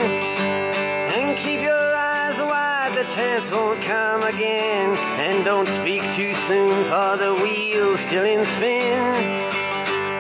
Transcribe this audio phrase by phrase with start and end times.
[1.13, 4.97] And keep your eyes wide, the chance won't come again.
[5.21, 8.99] And don't speak too soon, for the wheel's still in spin.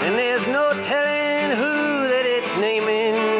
[0.02, 1.29] And there's no telling
[2.60, 3.39] Naming.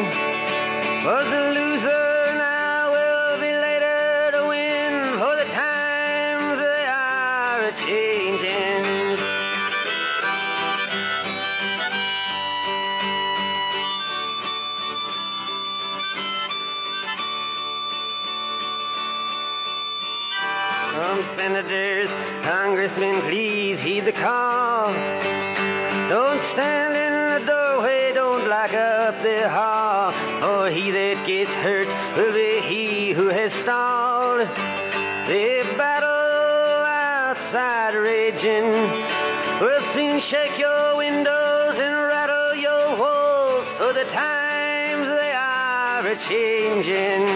[46.31, 47.27] Changing.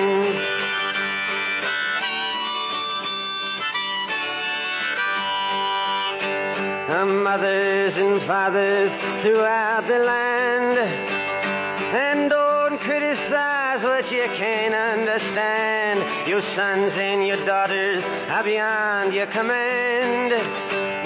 [7.05, 8.91] Mothers and fathers
[9.21, 10.77] throughout the land.
[10.77, 16.29] And don't criticize what you can't understand.
[16.29, 20.31] Your sons and your daughters are beyond your command.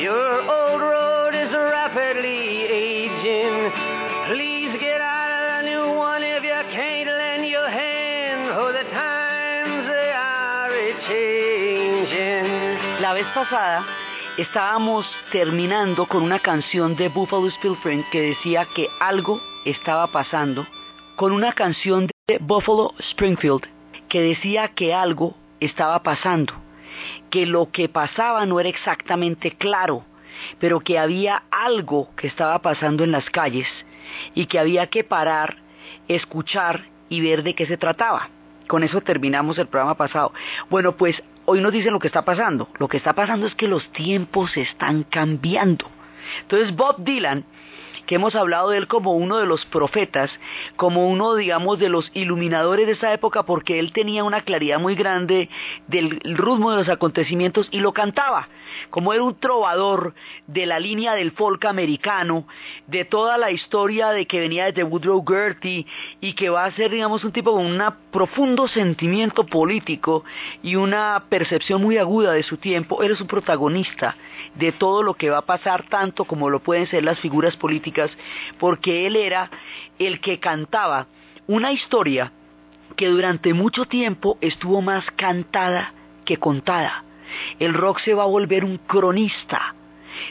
[0.01, 3.88] Your old road is rapidly aging.
[13.01, 13.83] La vez pasada
[14.37, 20.67] estábamos terminando con una canción de Buffalo Springfield que decía que algo estaba pasando,
[21.15, 23.65] con una canción de Buffalo Springfield
[24.07, 26.53] que decía que algo estaba pasando,
[27.31, 30.05] que lo que pasaba no era exactamente claro,
[30.59, 33.67] pero que había algo que estaba pasando en las calles
[34.35, 35.57] y que había que parar,
[36.07, 38.29] escuchar y ver de qué se trataba.
[38.69, 40.31] Con eso terminamos el programa pasado.
[40.69, 42.69] Bueno, pues hoy nos dicen lo que está pasando.
[42.77, 45.89] Lo que está pasando es que los tiempos están cambiando.
[46.41, 47.45] Entonces Bob Dylan,
[48.09, 50.31] que hemos hablado de él como uno de los profetas,
[50.75, 54.95] como uno, digamos, de los iluminadores de esa época, porque él tenía una claridad muy
[54.95, 55.47] grande
[55.85, 58.49] del ritmo de los acontecimientos y lo cantaba,
[58.89, 60.15] como era un trovador
[60.47, 62.47] de la línea del folk americano,
[62.87, 65.85] de toda la historia de que venía desde Woodrow Gertie
[66.19, 70.23] y que va a ser, digamos, un tipo con un profundo sentimiento político
[70.63, 74.15] y una percepción muy aguda de su tiempo, él es un protagonista
[74.55, 77.98] de todo lo que va a pasar, tanto como lo pueden ser las figuras políticas
[78.57, 79.49] porque él era
[79.97, 81.07] el que cantaba
[81.47, 82.31] una historia
[82.95, 85.93] que durante mucho tiempo estuvo más cantada
[86.25, 87.03] que contada.
[87.59, 89.75] El rock se va a volver un cronista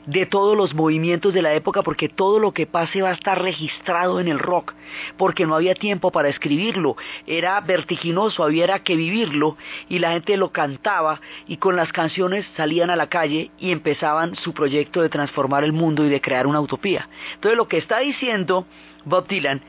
[0.07, 3.43] de todos los movimientos de la época porque todo lo que pase va a estar
[3.43, 4.75] registrado en el rock
[5.17, 6.97] porque no había tiempo para escribirlo.
[7.27, 9.57] Era vertiginoso había que vivirlo
[9.89, 14.35] y la gente lo cantaba y con las canciones salían a la calle y empezaban
[14.35, 17.09] su proyecto de transformar el mundo y de crear una utopía.
[17.35, 18.67] Entonces lo que está diciendo
[19.09, 19.63] Bob Dylan,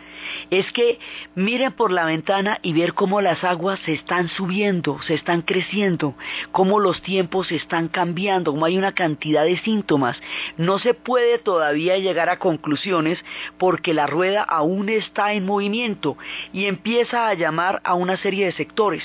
[0.49, 0.99] es que
[1.35, 6.15] miren por la ventana y ver cómo las aguas se están subiendo, se están creciendo,
[6.51, 10.17] cómo los tiempos se están cambiando, cómo hay una cantidad de síntomas.
[10.57, 13.23] No se puede todavía llegar a conclusiones
[13.57, 16.17] porque la rueda aún está en movimiento
[16.53, 19.03] y empieza a llamar a una serie de sectores.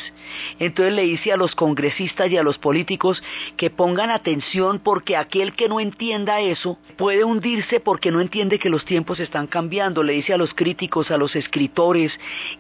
[0.59, 3.23] Entonces le dice a los congresistas y a los políticos
[3.57, 8.71] que pongan atención porque aquel que no entienda eso puede hundirse porque no entiende que
[8.71, 10.03] los tiempos están cambiando.
[10.03, 12.13] Le a los críticos, a los escritores,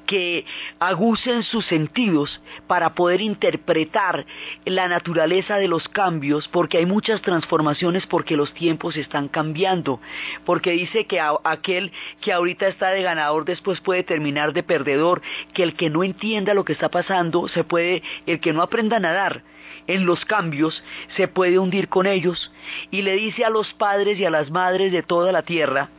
[0.06, 0.44] que
[0.78, 4.26] agucen sus sentidos para poder interpretar
[4.64, 10.00] la naturaleza de los cambios, porque hay muchas transformaciones porque los tiempos están cambiando,
[10.44, 15.22] porque dice que aquel que ahorita está de ganador después puede terminar de perdedor,
[15.52, 18.96] que el que no entienda lo que está pasando se puede, el que no aprenda
[18.96, 19.42] a nadar,
[19.86, 20.82] en los cambios,
[21.16, 22.52] se puede hundir con ellos,
[22.90, 25.90] y le dice a los padres y a las madres de toda la tierra,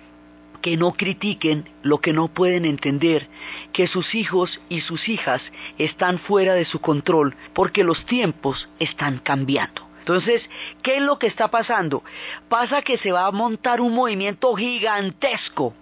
[0.65, 3.29] que no critiquen lo que no pueden entender,
[3.71, 5.39] que sus hijos y sus hijas
[5.77, 9.88] están fuera de su control, porque los tiempos están cambiando.
[10.00, 10.41] Entonces,
[10.81, 12.03] ¿qué es lo que está pasando?
[12.50, 15.75] Pasa que se va a montar un movimiento gigantesco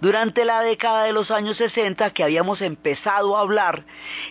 [0.00, 3.84] durante la década de los años 60 que habíamos empezado a hablar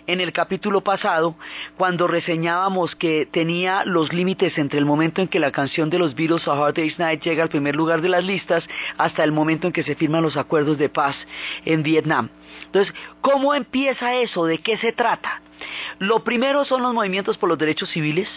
[0.06, 1.36] en el capítulo pasado,
[1.76, 6.14] cuando reseñábamos que tenía los límites entre el momento en que la canción de los
[6.14, 8.64] Beatles A Hard Day's Night llega al primer lugar de las listas
[8.96, 11.16] hasta el momento en que se firman los acuerdos de paz
[11.64, 12.30] en Vietnam.
[12.66, 14.46] Entonces, ¿cómo empieza eso?
[14.46, 15.42] ¿De qué se trata?
[15.98, 18.28] Lo primero son los movimientos por los derechos civiles,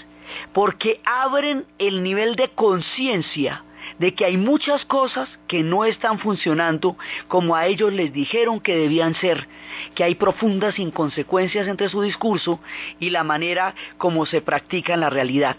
[0.53, 3.63] porque abren el nivel de conciencia
[3.99, 6.97] de que hay muchas cosas que no están funcionando
[7.27, 9.47] como a ellos les dijeron que debían ser,
[9.95, 12.59] que hay profundas inconsecuencias entre su discurso
[12.99, 15.57] y la manera como se practica en la realidad,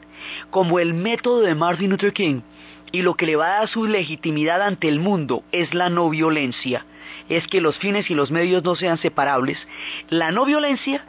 [0.51, 2.41] como el método de Martin Luther King
[2.93, 6.09] y lo que le va a dar su legitimidad ante el mundo es la no
[6.09, 6.87] violencia,
[7.29, 9.59] es que los fines y los medios no sean separables.
[10.09, 11.05] La no violencia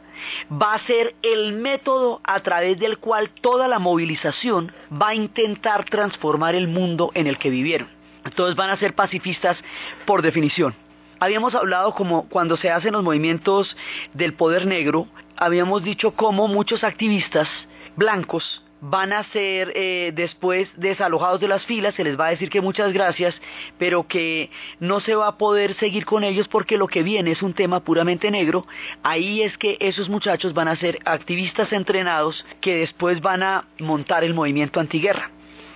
[0.51, 5.86] va a ser el método a través del cual toda la movilización va a intentar
[5.86, 7.89] transformar el mundo en el que vivieron.
[8.25, 9.57] Entonces van a ser pacifistas
[10.06, 10.75] por definición.
[11.19, 13.75] Habíamos hablado como cuando se hacen los movimientos
[14.13, 17.48] del poder negro, habíamos dicho cómo muchos activistas
[17.95, 22.50] blancos van a ser eh, después desalojados de las filas, se les va a decir
[22.50, 23.36] que muchas gracias,
[23.78, 24.50] pero que
[24.80, 27.81] no se va a poder seguir con ellos porque lo que viene es un tema
[27.81, 28.66] puramente negro.
[29.04, 34.24] Ahí es que esos muchachos van a ser activistas entrenados que después van a montar
[34.24, 35.32] el movimiento antiguerra.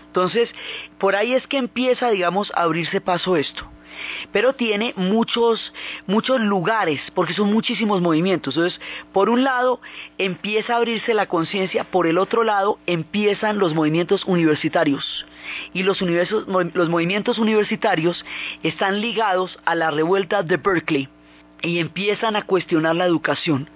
[0.07, 0.49] Entonces,
[0.99, 3.72] por ahí es que empieza, digamos, a abrirse paso esto
[4.31, 5.73] pero tiene muchos,
[6.07, 8.55] muchos lugares, porque son muchísimos movimientos.
[8.55, 8.79] Entonces,
[9.11, 9.79] por un lado,
[10.17, 15.25] empieza a abrirse la conciencia, por el otro lado, empiezan los movimientos universitarios.
[15.73, 18.23] Y los, los movimientos universitarios
[18.63, 21.09] están ligados a la revuelta de Berkeley
[21.61, 23.69] y empiezan a cuestionar la educación.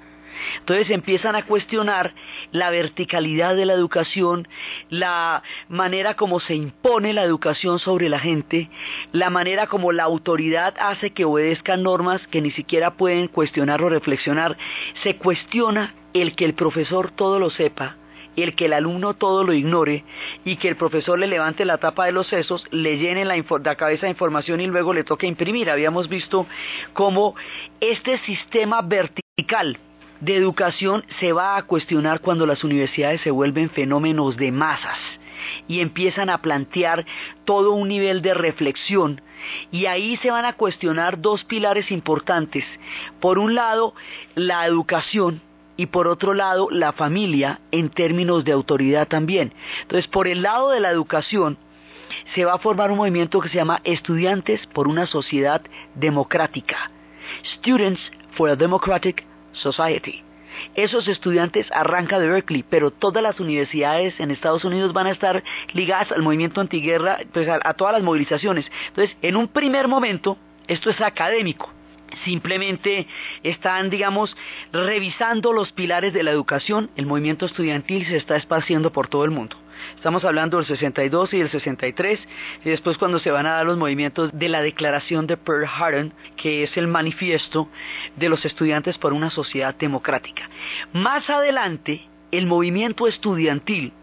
[0.60, 2.14] Entonces empiezan a cuestionar
[2.52, 4.48] la verticalidad de la educación,
[4.90, 8.70] la manera como se impone la educación sobre la gente,
[9.12, 13.90] la manera como la autoridad hace que obedezcan normas que ni siquiera pueden cuestionar o
[13.90, 14.58] reflexionar.
[15.04, 17.98] Se cuestiona el que el profesor todo lo sepa,
[18.36, 20.04] el que el alumno todo lo ignore
[20.46, 23.76] y que el profesor le levante la tapa de los sesos, le llene la, la,
[23.76, 25.70] cabeza de información y luego le toque imprimir.
[25.70, 26.46] Habíamos visto
[26.94, 27.36] cómo
[27.80, 29.80] este sistema vertical
[30.20, 34.98] de educación se va a cuestionar cuando las universidades se vuelven fenómenos de masas
[35.68, 37.06] y empiezan a plantear
[37.46, 39.22] todo un nivel de reflexión
[39.72, 42.66] y ahí se van a cuestionar dos pilares importantes.
[43.20, 43.94] Por un lado,
[44.36, 45.42] la educación
[45.78, 49.54] y por otro lado, la familia en términos de autoridad también.
[49.84, 51.58] Entonces, por el lado de la educación,
[52.34, 55.62] se va a formar un movimiento que se llama Estudiantes por una Sociedad
[55.94, 56.92] Democrática.
[57.60, 58.02] Students
[58.32, 59.26] for a Democratic
[59.58, 60.24] Society.
[60.76, 65.44] Esos estudiantes arrancan de Berkeley, pero todas las universidades en Estados Unidos van a estar
[65.74, 68.66] ligadas al movimiento antiguerra, pues a, a todas las movilizaciones.
[68.88, 70.38] Entonces, en un primer momento,
[70.68, 71.72] esto es académico
[72.24, 73.08] simplemente
[73.44, 74.36] están, digamos,
[74.72, 76.90] revisando los pilares de la educación.
[76.96, 79.58] El movimiento estudiantil se está esparciendo por todo el mundo.
[79.96, 82.20] Estamos hablando del 62 y del 63,
[82.66, 86.12] y después cuando se van a dar los movimientos de la declaración de Pearl Harbor,
[86.36, 87.70] que es el manifiesto
[88.16, 90.50] de los estudiantes por una sociedad democrática.
[90.94, 92.02] Más adelante,
[92.32, 93.94] el movimiento estudiantil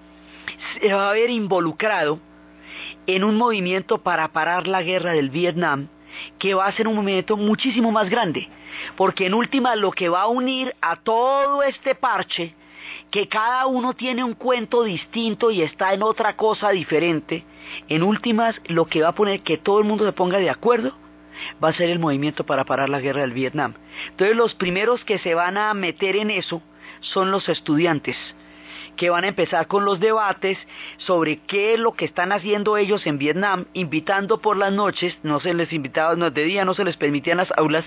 [0.81, 2.19] se va a ver involucrado
[3.07, 5.89] en un movimiento para parar la guerra del Vietnam,
[6.39, 8.49] que va a ser un movimiento muchísimo más grande,
[8.97, 12.55] porque en última lo que va a unir a todo este parche
[13.11, 17.45] que cada uno tiene un cuento distinto y está en otra cosa diferente,
[17.89, 20.93] en últimas lo que va a poner que todo el mundo se ponga de acuerdo
[21.63, 23.75] va a ser el movimiento para parar la guerra del Vietnam.
[24.11, 26.63] Entonces los primeros que se van a meter en eso
[27.01, 28.17] son los estudiantes
[28.97, 30.59] que van a empezar con los debates
[30.99, 35.41] sobre qué es lo que están haciendo ellos en Vietnam, invitando por las noches, no
[35.41, 37.85] se les invitaba, de día no se les permitían las aulas,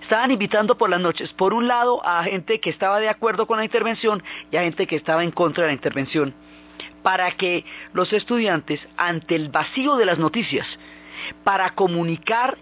[0.00, 3.58] estaban invitando por las noches, por un lado a gente que estaba de acuerdo con
[3.58, 6.34] la intervención y a gente que estaba en contra de la intervención,
[7.02, 10.66] para que los estudiantes, ante el vacío de las noticias,
[11.44, 12.56] para comunicar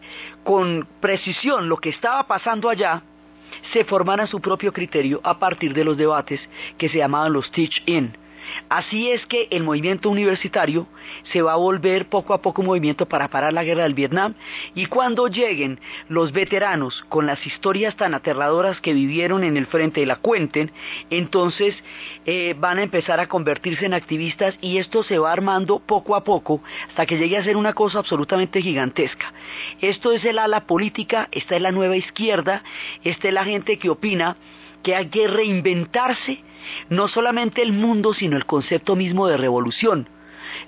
[0.45, 3.02] con precisión lo que estaba pasando allá,
[3.73, 6.41] se formaran su propio criterio a partir de los debates
[6.77, 8.12] que se llamaban los teach-in.
[8.69, 10.87] Así es que el movimiento universitario
[11.33, 14.35] se va a volver poco a poco un movimiento para parar la guerra del Vietnam
[14.75, 20.00] y cuando lleguen los veteranos con las historias tan aterradoras que vivieron en el frente
[20.00, 20.71] y la cuenten,
[21.11, 21.75] entonces
[22.26, 26.25] eh, van a empezar a convertirse en activistas y esto se va armando poco a
[26.25, 29.33] poco hasta que llegue a ser una cosa absolutamente gigantesca.
[29.81, 32.62] Esto es el ala política, esta es la nueva izquierda,
[33.05, 34.37] esta es la gente que opina
[34.83, 36.43] que hay que reinventarse
[36.88, 40.09] no solamente el mundo, sino el concepto mismo de revolución.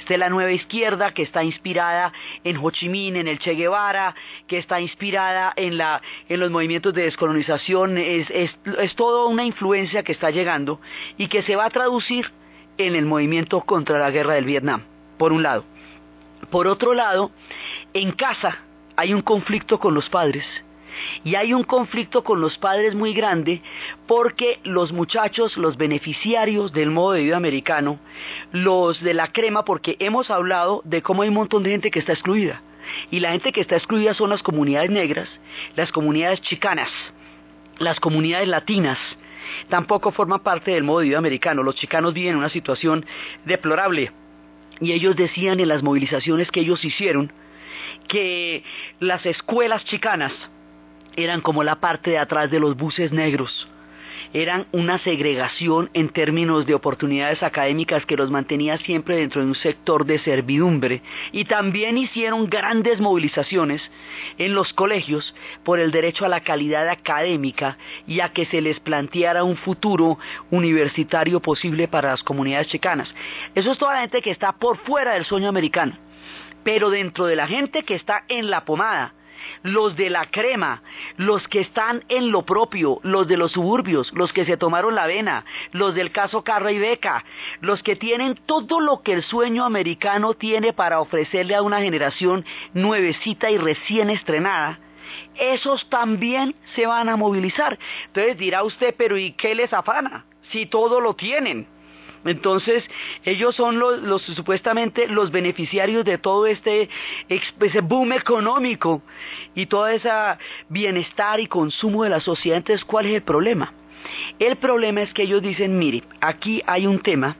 [0.09, 2.13] Es la nueva izquierda que está inspirada
[2.45, 4.15] en Ho Chi Minh, en el Che Guevara,
[4.47, 7.97] que está inspirada en los movimientos de descolonización.
[7.99, 10.81] Es, es, es toda una influencia que está llegando
[11.17, 12.31] y que se va a traducir
[12.79, 14.83] en el movimiento contra la guerra del Vietnam,
[15.19, 15.65] por un lado.
[16.51, 17.31] Por otro lado,
[17.93, 18.59] en casa
[18.97, 20.45] hay un conflicto con los padres
[21.25, 23.63] y hay un conflicto con los padres muy grande
[24.07, 27.99] porque los muchachos, los beneficiarios del modo de vida americano,
[28.53, 32.01] los de la crema, porque hemos hablado de cómo hay un montón de gente que
[32.01, 32.63] está excluida.
[33.11, 35.29] Y la gente que está excluida son las comunidades negras,
[35.77, 36.91] las comunidades chicanas,
[37.79, 38.99] las comunidades latinas,
[39.69, 41.63] tampoco forman parte del modo de vida americano.
[41.63, 43.05] Los chicanos viven en una situación
[43.45, 44.13] deplorable.
[44.81, 47.33] Y ellos decían en las movilizaciones que ellos hicieron
[48.09, 48.65] que
[48.99, 50.33] las escuelas chicanas
[51.17, 53.69] eran como la parte de atrás de los buses negros.
[54.33, 59.57] Eran una segregación en términos de oportunidades académicas que los mantenía siempre dentro de un
[59.57, 61.02] sector de servidumbre.
[61.33, 63.83] Y también hicieron grandes movilizaciones
[64.38, 67.76] en los colegios por el derecho a la calidad académica
[68.07, 70.19] y a que se les planteara un futuro
[70.50, 73.12] universitario posible para las comunidades chicanas.
[73.57, 75.95] Eso es toda la gente que está por fuera del sueño americano.
[76.62, 79.14] Pero dentro de la gente que está en la pomada,
[79.63, 80.83] los de la crema,
[81.17, 85.07] los que están en lo propio, los de los suburbios, los que se tomaron la
[85.07, 87.25] vena, los del caso Carra y Beca,
[87.61, 92.45] los que tienen todo lo que el sueño americano tiene para ofrecerle a una generación
[92.75, 94.79] nuevecita y recién estrenada,
[95.35, 97.79] esos también se van a movilizar.
[98.07, 100.25] Entonces dirá usted, pero ¿y qué les afana?
[100.51, 101.67] Si todo lo tienen.
[102.25, 102.85] Entonces,
[103.25, 106.89] ellos son los, supuestamente los beneficiarios de todo este
[107.83, 109.03] boom económico
[109.55, 110.11] y todo ese
[110.69, 112.59] bienestar y consumo de la sociedad.
[112.59, 113.73] Entonces, ¿cuál es el problema?
[114.39, 117.37] El problema es que ellos dicen, mire, aquí hay un tema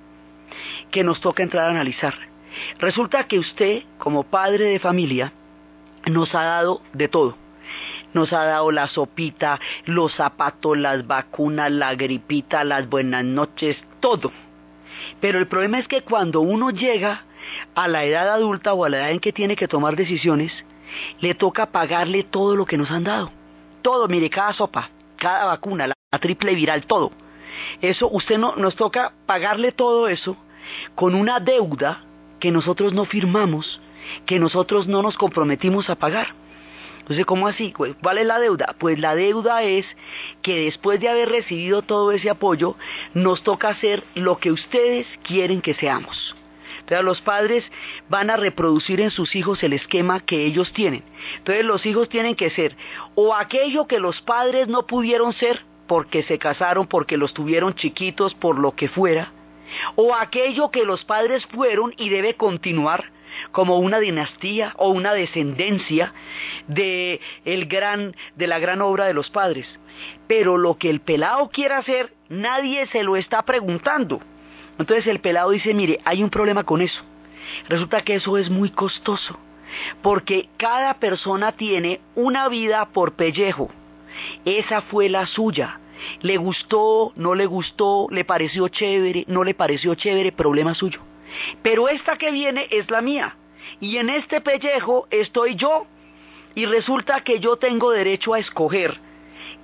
[0.91, 2.15] que nos toca entrar a analizar.
[2.79, 5.33] Resulta que usted, como padre de familia,
[6.11, 7.37] nos ha dado de todo.
[8.15, 14.33] Nos ha dado la sopita, los zapatos, las vacunas, la gripita, las buenas noches, todo
[15.21, 17.25] pero el problema es que cuando uno llega
[17.75, 20.53] a la edad adulta o a la edad en que tiene que tomar decisiones,
[21.21, 23.31] le toca pagarle todo lo que nos han dado.
[23.83, 27.13] Todo, mire, cada sopa, cada vacuna, la, triple viral, todo.
[27.81, 30.37] Eso, usted no, nos toca pagarle todo eso
[30.95, 32.03] con una deuda
[32.39, 33.81] que nosotros no firmamos,
[34.27, 36.35] que nosotros no nos comprometimos a pagar.
[37.11, 37.73] Entonces, ¿cómo así?
[37.73, 38.77] ¿Cuál es la deuda?
[38.79, 39.85] Pues la deuda es
[40.43, 42.77] que después de haber recibido todo ese apoyo,
[43.15, 46.37] nos toca hacer lo que ustedes quieren que seamos.
[46.79, 47.65] Entonces los padres
[48.09, 51.03] van a reproducir en sus hijos el esquema que ellos tienen.
[51.39, 52.77] Entonces los hijos tienen que ser
[53.17, 58.37] o aquello que los padres no pudieron ser porque se casaron, porque los tuvieron chiquitos,
[58.37, 59.33] por lo que fuera,
[59.97, 63.13] o aquello que los padres fueron y debe continuar
[63.53, 66.13] como una dinastía o una descendencia
[66.67, 69.67] de, el gran, de la gran obra de los padres.
[70.27, 74.21] Pero lo que el pelado quiere hacer, nadie se lo está preguntando.
[74.79, 77.03] Entonces el pelado dice, mire, hay un problema con eso.
[77.69, 79.39] Resulta que eso es muy costoso,
[80.03, 83.71] porque cada persona tiene una vida por pellejo.
[84.45, 85.81] Esa fue la suya.
[86.21, 91.01] Le gustó, no le gustó, le pareció chévere, no le pareció chévere, problema suyo.
[91.63, 93.37] Pero esta que viene es la mía.
[93.81, 95.87] Y en este pellejo estoy yo.
[96.55, 98.99] Y resulta que yo tengo derecho a escoger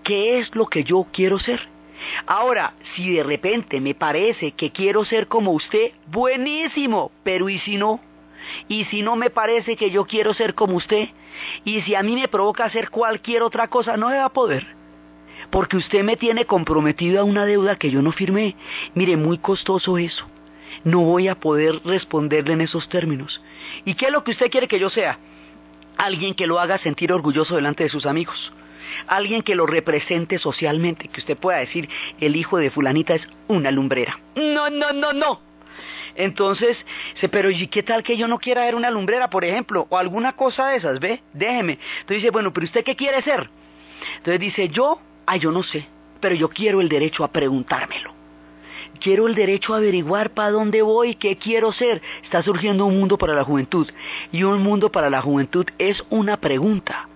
[0.02, 1.60] qué es lo que yo quiero ser.
[2.26, 7.76] Ahora, si de repente me parece que quiero ser como usted, buenísimo, pero ¿y si
[7.76, 8.00] no?
[8.68, 11.08] y si no me parece que yo quiero ser como usted,
[11.64, 14.75] y si a mí me provoca hacer cualquier otra cosa, no se va a poder.
[15.50, 18.56] Porque usted me tiene comprometido a una deuda que yo no firmé.
[18.94, 20.26] Mire, muy costoso eso.
[20.84, 23.40] No voy a poder responderle en esos términos.
[23.84, 25.18] ¿Y qué es lo que usted quiere que yo sea?
[25.96, 28.52] Alguien que lo haga sentir orgulloso delante de sus amigos.
[29.06, 31.88] Alguien que lo represente socialmente, que usted pueda decir,
[32.20, 34.18] el hijo de fulanita es una lumbrera.
[34.36, 35.40] No, no, no, no.
[36.14, 36.78] Entonces,
[37.30, 39.86] pero ¿y qué tal que yo no quiera ver una lumbrera, por ejemplo?
[39.90, 41.22] O alguna cosa de esas, ¿ve?
[41.32, 41.78] Déjeme.
[42.00, 43.50] Entonces dice, bueno, pero ¿usted qué quiere ser?
[44.18, 45.86] Entonces dice, yo, ay, yo no sé,
[46.20, 48.14] pero yo quiero el derecho a preguntármelo.
[49.00, 52.00] Quiero el derecho a averiguar para dónde voy, qué quiero ser.
[52.22, 53.88] Está surgiendo un mundo para la juventud.
[54.32, 57.08] Y un mundo para la juventud es una pregunta.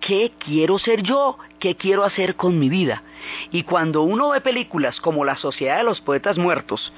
[0.00, 1.38] ¿Qué quiero ser yo?
[1.58, 3.02] ¿Qué quiero hacer con mi vida?
[3.50, 6.92] Y cuando uno ve películas como La Sociedad de los Poetas Muertos,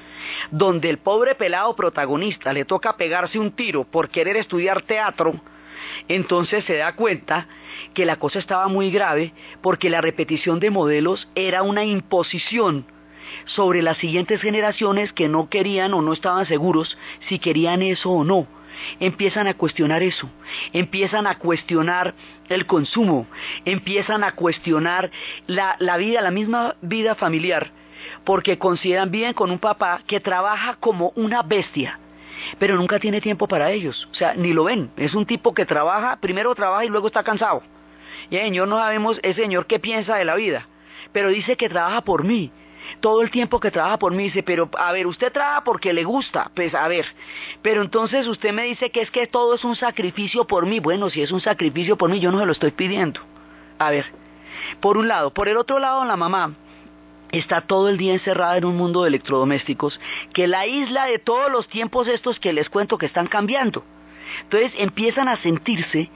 [0.51, 5.33] donde el pobre pelado protagonista le toca pegarse un tiro por querer estudiar teatro,
[6.07, 7.47] entonces se da cuenta
[7.93, 12.85] que la cosa estaba muy grave porque la repetición de modelos era una imposición
[13.45, 16.97] sobre las siguientes generaciones que no querían o no estaban seguros
[17.27, 18.47] si querían eso o no.
[18.99, 20.29] Empiezan a cuestionar eso,
[20.73, 22.15] empiezan a cuestionar
[22.49, 23.27] el consumo,
[23.65, 25.11] empiezan a cuestionar
[25.45, 27.71] la, vida, la misma vida familiar,
[28.23, 31.99] porque consideran bien con un papá que trabaja como una bestia,
[32.59, 35.65] pero nunca tiene tiempo para ellos, o sea, ni lo ven, es un tipo que
[35.65, 37.63] trabaja, primero trabaja y luego está cansado.
[38.29, 40.67] Y el Señor no sabemos, ese Señor qué piensa de la vida,
[41.11, 42.51] pero dice que trabaja por mí,
[42.99, 46.03] todo el tiempo que trabaja por mí, dice, pero a ver, usted trabaja porque le
[46.03, 47.05] gusta, pues a ver,
[47.61, 51.09] pero entonces usted me dice que es que todo es un sacrificio por mí, bueno,
[51.09, 53.21] si es un sacrificio por mí, yo no se lo estoy pidiendo.
[53.79, 54.05] A ver,
[54.79, 56.53] por un lado, por el otro lado, la mamá
[57.33, 59.99] está todo el día encerrada en un mundo de electrodomésticos,
[60.33, 63.83] que la isla de todos los tiempos estos que les cuento que están cambiando.
[64.43, 66.09] Entonces empiezan a sentirse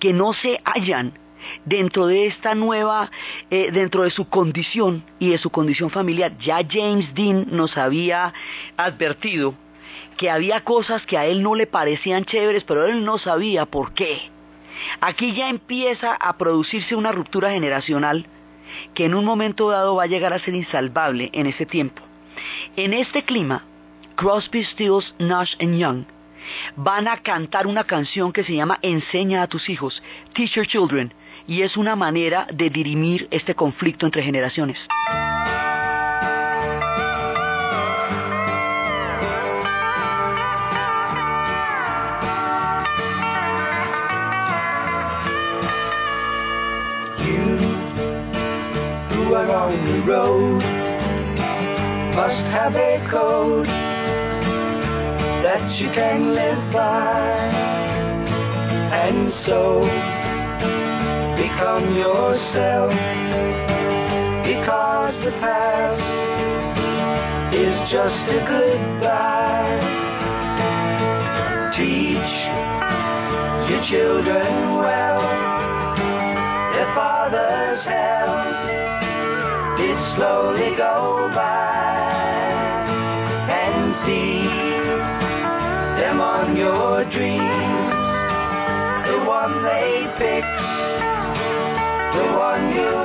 [0.00, 1.12] que no se hallan
[1.64, 3.10] dentro de esta nueva,
[3.50, 6.36] eh, dentro de su condición y de su condición familiar.
[6.38, 8.32] Ya James Dean nos había
[8.76, 9.54] advertido
[10.16, 13.92] que había cosas que a él no le parecían chéveres, pero él no sabía por
[13.92, 14.30] qué.
[15.00, 18.26] Aquí ya empieza a producirse una ruptura generacional
[18.94, 22.02] que en un momento dado va a llegar a ser insalvable en ese tiempo.
[22.76, 23.64] En este clima,
[24.16, 26.04] Crosby, Stills, Nash Young
[26.76, 30.02] van a cantar una canción que se llama Enseña a tus hijos,
[30.32, 31.12] Teach Your Children,
[31.46, 34.78] y es una manera de dirimir este conflicto entre generaciones.
[49.34, 50.62] On the road
[52.14, 53.66] must have a code
[55.42, 57.20] that you can live by
[58.92, 59.80] and so
[61.40, 62.92] become yourself
[64.44, 66.02] because the past
[67.54, 69.80] is just a goodbye.
[71.74, 72.34] Teach
[73.70, 75.11] your children well.
[80.14, 81.92] Slowly go by
[83.48, 84.46] and see
[86.00, 87.92] them on your dreams,
[89.08, 90.62] the one they picked
[92.16, 93.01] the one you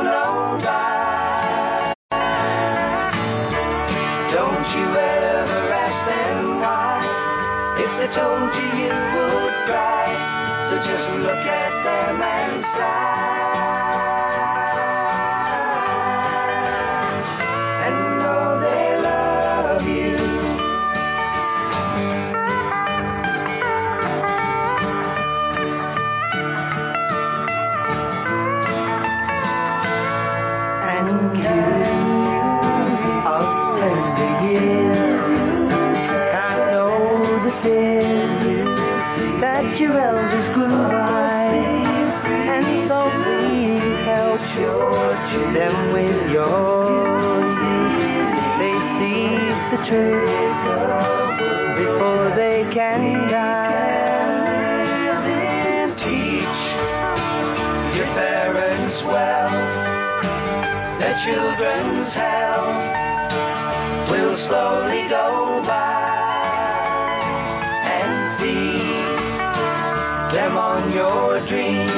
[70.32, 71.92] them on your dreams,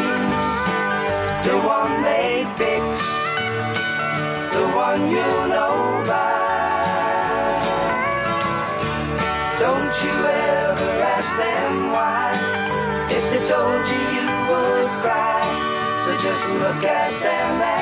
[1.47, 2.85] the one they fix,
[4.53, 6.37] the one you know by.
[9.59, 12.29] Don't you ever ask them why.
[13.09, 15.41] If they told you, you would cry.
[16.05, 17.78] So just look at them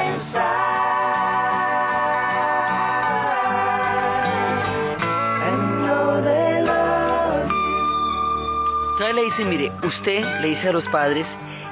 [9.17, 11.25] le dice, mire, usted le dice a los padres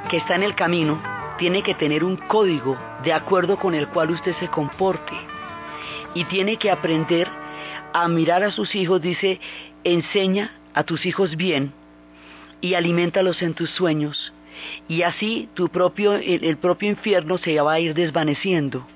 [0.09, 0.99] que está en el camino,
[1.37, 5.13] tiene que tener un código de acuerdo con el cual usted se comporte.
[6.15, 7.27] Y tiene que aprender
[7.93, 9.39] a mirar a sus hijos, dice,
[9.83, 11.71] enseña a tus hijos bien
[12.61, 14.33] y alimentalos en tus sueños.
[14.87, 18.87] Y así tu propio, el, el propio infierno se va a ir desvaneciendo.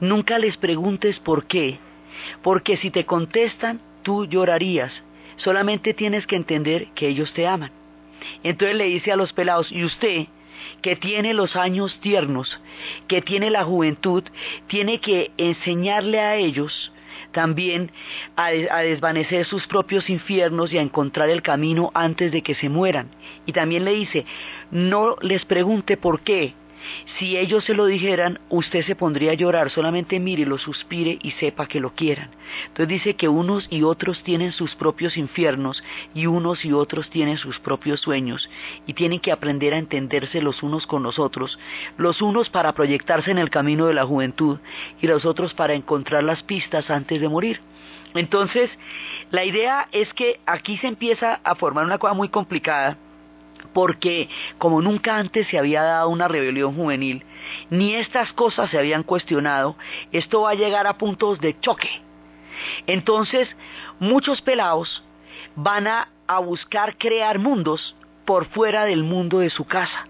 [0.00, 1.78] Nunca les preguntes por qué,
[2.42, 4.92] porque si te contestan, tú llorarías.
[5.36, 7.83] Solamente tienes que entender que ellos te aman.
[8.42, 10.26] Entonces le dice a los pelados, y usted,
[10.82, 12.60] que tiene los años tiernos,
[13.08, 14.22] que tiene la juventud,
[14.66, 16.92] tiene que enseñarle a ellos
[17.32, 17.90] también
[18.36, 22.68] a, a, desvanecer sus propios infiernos y a encontrar el camino antes de que se
[22.68, 23.08] mueran.
[23.44, 24.24] Y también le dice,
[24.70, 26.54] no les pregunte por qué.
[27.18, 31.66] Si ellos se lo dijeran, usted se pondría a llorar, solamente mírelo, suspire y sepa
[31.66, 32.30] que lo quieran.
[32.66, 35.82] Entonces dice que unos y otros tienen sus propios infiernos
[36.14, 38.48] y unos y otros tienen sus propios sueños
[38.86, 41.58] y tienen que aprender a entenderse los unos con los otros,
[41.96, 44.58] los unos para proyectarse en el camino de la juventud
[45.00, 47.60] y los otros para encontrar las pistas antes de morir.
[48.14, 48.70] Entonces,
[49.30, 52.96] la idea es que aquí se empieza a formar una cosa muy complicada
[53.74, 57.22] porque como nunca antes se había dado una rebelión juvenil,
[57.68, 59.76] ni estas cosas se habían cuestionado,
[60.12, 61.90] esto va a llegar a puntos de choque.
[62.86, 63.54] Entonces,
[63.98, 65.02] muchos pelados
[65.56, 70.06] van a, a buscar crear mundos por fuera del mundo de su casa.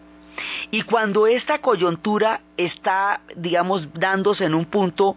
[0.70, 5.16] Y cuando esta coyuntura está, digamos, dándose en un punto,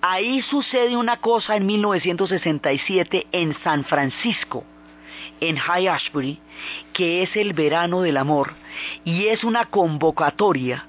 [0.00, 4.64] ahí sucede una cosa en 1967 en San Francisco
[5.48, 6.40] en High Ashbury,
[6.92, 8.52] que es el verano del amor,
[9.04, 10.86] y es una convocatoria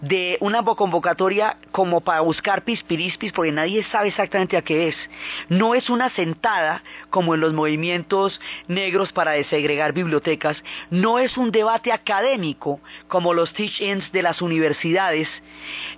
[0.00, 4.96] de una convocatoria como para buscar pispirispis porque nadie sabe exactamente a qué es.
[5.48, 11.50] No es una sentada como en los movimientos negros para desegregar bibliotecas, no es un
[11.50, 15.28] debate académico como los teach-ins de las universidades,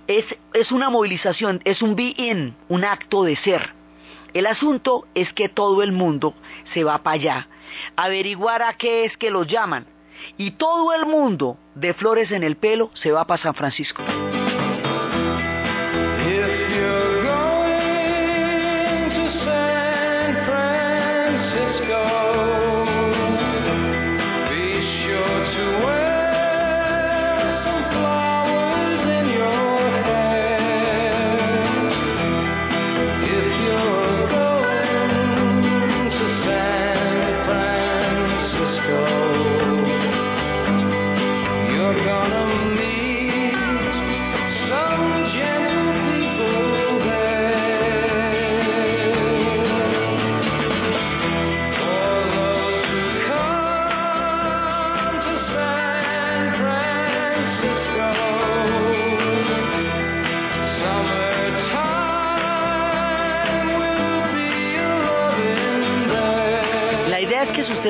[0.07, 3.74] es, es una movilización, es un be-in, un acto de ser.
[4.35, 6.33] El asunto es que todo el mundo
[6.73, 7.47] se va para allá
[7.95, 9.87] averiguar a qué es que los llaman.
[10.37, 14.03] Y todo el mundo de flores en el pelo se va para San Francisco.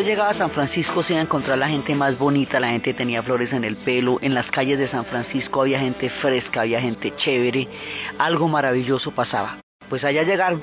[0.06, 3.24] Llegaba a San Francisco se iba a encontrar la gente más bonita, la gente tenía
[3.24, 7.16] flores en el pelo, en las calles de San Francisco había gente fresca, había gente
[7.16, 7.68] chévere,
[8.20, 9.58] algo maravilloso pasaba.
[9.90, 10.62] Pues allá llegaron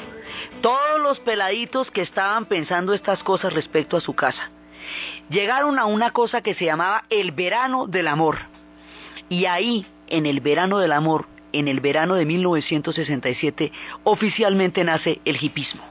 [0.60, 4.52] todos los peladitos que estaban pensando estas cosas respecto a su casa.
[5.28, 8.38] Llegaron a una cosa que se llamaba el verano del amor.
[9.28, 13.72] Y ahí, en el verano del amor, en el verano de 1967,
[14.04, 15.82] oficialmente nace el hipismo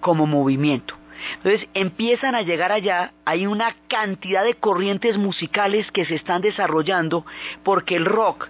[0.00, 0.94] como movimiento.
[1.34, 7.24] Entonces empiezan a llegar allá, hay una cantidad de corrientes musicales que se están desarrollando
[7.62, 8.48] porque el rock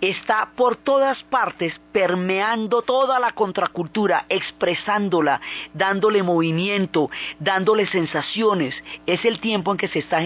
[0.00, 5.40] está por todas partes permeando toda la contracultura, expresándola,
[5.74, 7.10] dándole movimiento,
[7.40, 8.74] dándole sensaciones.
[9.06, 10.20] Es el tiempo en que se está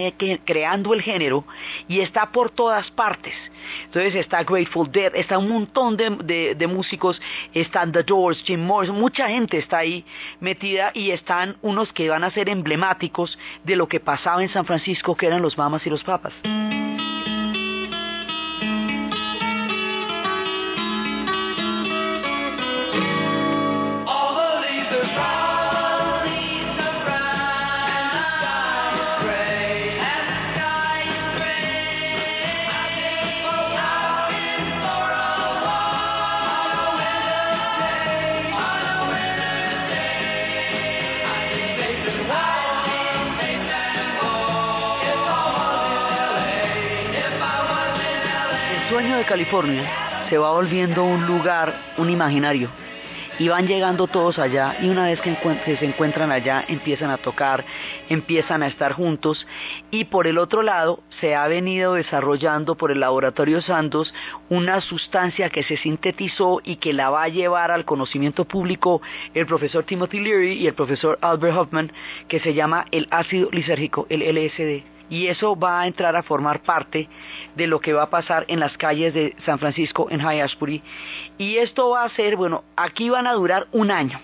[0.45, 1.45] creando el género
[1.89, 3.35] y está por todas partes.
[3.85, 7.21] Entonces está Grateful Dead, está un montón de músicos,
[7.55, 10.05] están The Doors, Jim Morrison, mucha gente está ahí
[10.41, 14.65] metida y están unos que van a ser emblemáticos de lo que pasaba en San
[14.65, 16.33] Francisco, que eran los mamas y los papas.
[49.33, 49.89] California
[50.29, 52.69] se va volviendo un lugar, un imaginario.
[53.39, 55.35] Y van llegando todos allá y una vez que,
[55.79, 57.65] se encuentran allá empiezan a tocar,
[58.11, 59.47] empiezan a estar juntos.
[59.91, 64.13] Y por el otro lado se ha venido desarrollando por el laboratorio Santos
[64.51, 69.01] una sustancia que se sintetizó y que la va a llevar al conocimiento público
[69.33, 71.91] el profesor Timothy Leary y el profesor Albert Hoffman
[72.29, 76.63] que se llama el ácido lisérgico, el LSD y eso va a entrar a formar
[76.63, 77.09] parte
[77.55, 80.83] de lo que va a pasar en las calles de San Francisco, en High.
[81.39, 84.21] Y esto va a ser, bueno, aquí van a durar un año.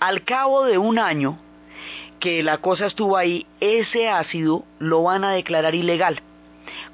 [0.00, 1.38] Al cabo de un año
[2.18, 6.20] que la cosa estuvo ahí, ese ácido lo van a declarar ilegal.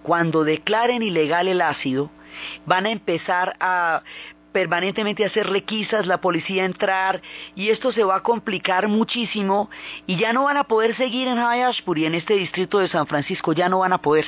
[0.02, 2.10] Cuando declaren ilegal el ácido,
[2.64, 4.02] van a empezar a
[4.56, 7.20] permanentemente hacer requisas, la policía entrar,
[7.54, 9.68] y esto se va a complicar muchísimo,
[10.06, 13.52] y ya no van a poder seguir en High en este distrito de San Francisco,
[13.52, 14.24] ya no van a poder.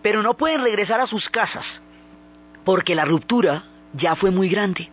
[0.00, 1.66] Pero no pueden regresar a sus casas,
[2.64, 4.92] porque la ruptura ya fue muy grande.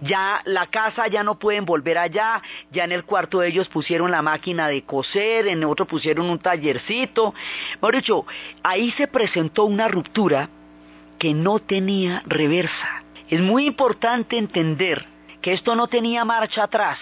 [0.00, 4.12] Ya la casa ya no pueden volver allá, ya en el cuarto de ellos pusieron
[4.12, 7.34] la máquina de coser, en otro pusieron un tallercito.
[7.92, 8.26] Dicho,
[8.62, 10.48] ahí se presentó una ruptura
[11.18, 13.02] que no tenía reversa.
[13.28, 15.06] Es muy importante entender
[15.40, 16.98] que esto no tenía marcha atrás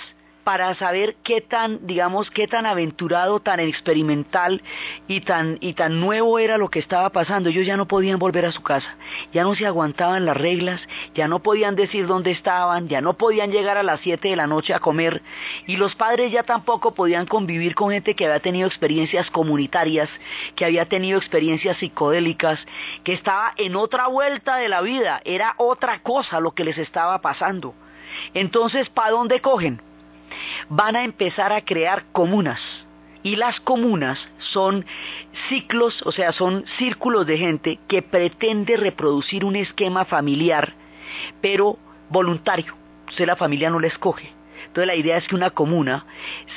[0.47, 4.63] para saber qué tan, digamos, qué tan aventurado, tan experimental
[5.09, 7.49] y tan, y tan nuevo era lo que estaba pasando.
[7.49, 8.97] Ellos ya no podían volver a su casa,
[9.33, 10.81] ya no se aguantaban las reglas,
[11.17, 14.47] ya no podían decir dónde estaban, ya no podían llegar a las 7 de la
[14.47, 15.21] noche a comer
[15.67, 20.09] y los padres ya tampoco podían convivir con gente que había tenido experiencias comunitarias,
[20.55, 22.65] que había tenido experiencias psicodélicas,
[23.03, 27.21] que estaba en otra vuelta de la vida, era otra cosa lo que les estaba
[27.21, 27.75] pasando.
[28.33, 29.83] Entonces, ¿para dónde cogen?
[30.69, 32.61] Van a empezar a crear comunas.
[33.23, 34.87] Y las comunas son
[35.49, 40.75] ciclos, o sea, son círculos de gente que pretende reproducir un esquema familiar,
[41.41, 41.77] pero
[42.09, 42.77] voluntario.
[43.09, 44.36] Usted la familia no la escoge.
[44.77, 46.05] Entonces la idea es que una comuna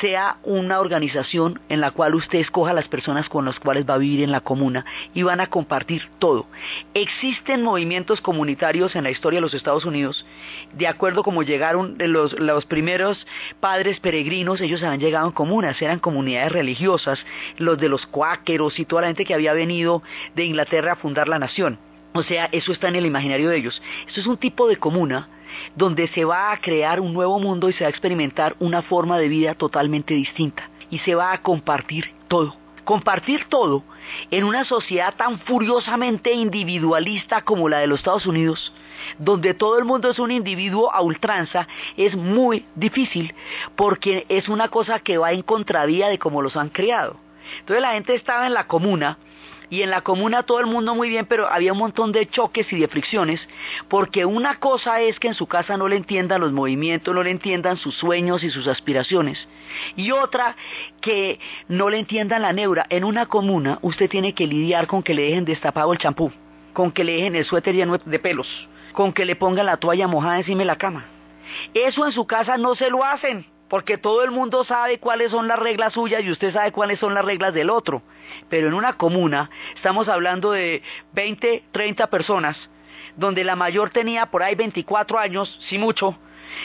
[0.01, 3.97] sea una organización en la cual usted escoja las personas con las cuales va a
[3.97, 6.45] vivir en la comuna y van a compartir todo.
[6.93, 10.25] Existen movimientos comunitarios en la historia de los Estados Unidos,
[10.73, 13.25] de acuerdo como llegaron los, los primeros
[13.61, 17.25] padres peregrinos, ellos habían llegado en comunas, eran comunidades religiosas,
[17.57, 20.03] los de los cuáqueros y toda la gente que había venido
[20.35, 21.79] de Inglaterra a fundar la nación.
[22.11, 23.81] O sea, eso está en el imaginario de ellos.
[24.07, 25.29] Esto es un tipo de comuna
[25.75, 29.17] donde se va a crear un nuevo mundo y se va a experimentar una forma
[29.17, 30.69] de vida totalmente distinta.
[30.89, 32.55] Y se va a compartir todo.
[32.83, 33.83] Compartir todo
[34.31, 38.73] en una sociedad tan furiosamente individualista como la de los Estados Unidos,
[39.19, 43.35] donde todo el mundo es un individuo a ultranza, es muy difícil
[43.75, 47.17] porque es una cosa que va en contravía de cómo los han creado.
[47.59, 49.17] Entonces la gente estaba en la comuna
[49.69, 52.71] y en la comuna todo el mundo muy bien, pero había un montón de choques
[52.73, 53.41] y de fricciones,
[53.87, 57.31] porque una cosa es que en su casa no le entiendan los movimientos, no le
[57.31, 59.47] entiendan sus sueños y sus aspiraciones,
[59.95, 60.55] y otra
[61.01, 62.85] que no le entiendan la neura.
[62.89, 66.31] En una comuna usted tiene que lidiar con que le dejen destapado el champú,
[66.73, 68.47] con que le dejen el suéter lleno de pelos,
[68.93, 71.05] con que le pongan la toalla mojada encima de la cama.
[71.73, 75.47] Eso en su casa no se lo hacen porque todo el mundo sabe cuáles son
[75.47, 78.01] las reglas suyas y usted sabe cuáles son las reglas del otro.
[78.49, 80.81] Pero en una comuna estamos hablando de
[81.13, 82.57] 20, 30 personas,
[83.15, 86.17] donde la mayor tenía por ahí 24 años, si mucho.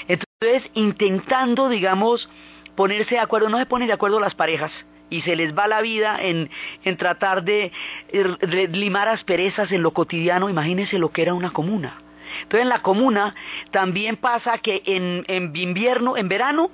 [0.09, 2.29] Entonces, intentando, digamos,
[2.75, 4.73] ponerse de acuerdo, no se ponen de acuerdo las parejas
[5.11, 6.49] y se les va la vida en,
[6.97, 7.71] tratar de,
[8.13, 10.49] de limar asperezas en lo cotidiano.
[10.49, 11.99] Imagínense lo que era una comuna.
[12.43, 13.35] Entonces en la comuna
[13.71, 16.71] también pasa que en invierno, en verano,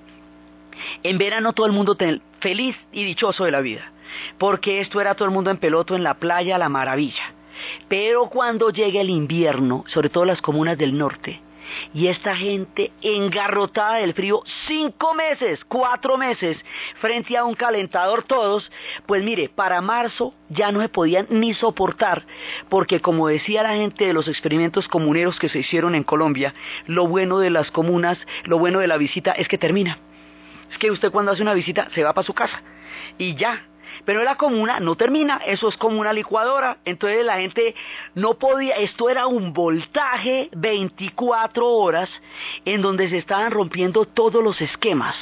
[1.03, 1.97] en verano todo el mundo
[2.41, 3.93] feliz y dichoso de la vida,
[4.39, 7.35] porque esto era todo el mundo en peloto en la playa, la maravilla.
[7.89, 11.43] Pero cuando llega el invierno, sobre todo las comunas del norte,
[11.95, 16.57] y esta gente engarrotada del frío, cinco meses, cuatro meses,
[17.01, 18.71] frente a un calentador todos,
[19.07, 22.27] pues mire, para marzo ya no se podían ni soportar,
[22.69, 26.55] porque como decía la gente de los experimentos comuneros que se hicieron en Colombia,
[26.87, 29.99] lo bueno de las comunas, lo bueno de la visita es que termina
[30.71, 32.63] es que usted cuando hace una visita se va para su casa
[33.19, 33.67] y ya.
[34.05, 36.79] Pero la comuna no termina, eso es como una licuadora.
[36.85, 37.75] Entonces la gente
[38.15, 42.09] no podía, esto era un voltaje 24 horas
[42.65, 45.17] en donde se estaban rompiendo todos los esquemas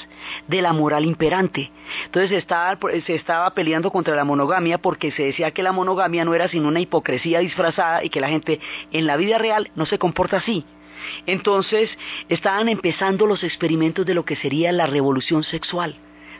[0.46, 1.72] de la moral imperante.
[2.04, 6.24] Entonces se estaba, se estaba peleando contra la monogamia porque se decía que la monogamia
[6.24, 8.60] no era sino una hipocresía disfrazada y que la gente
[8.92, 10.64] en la vida real no se comporta así.
[11.26, 11.90] Entonces
[12.28, 15.96] estaban empezando los experimentos de lo que sería la revolución sexual.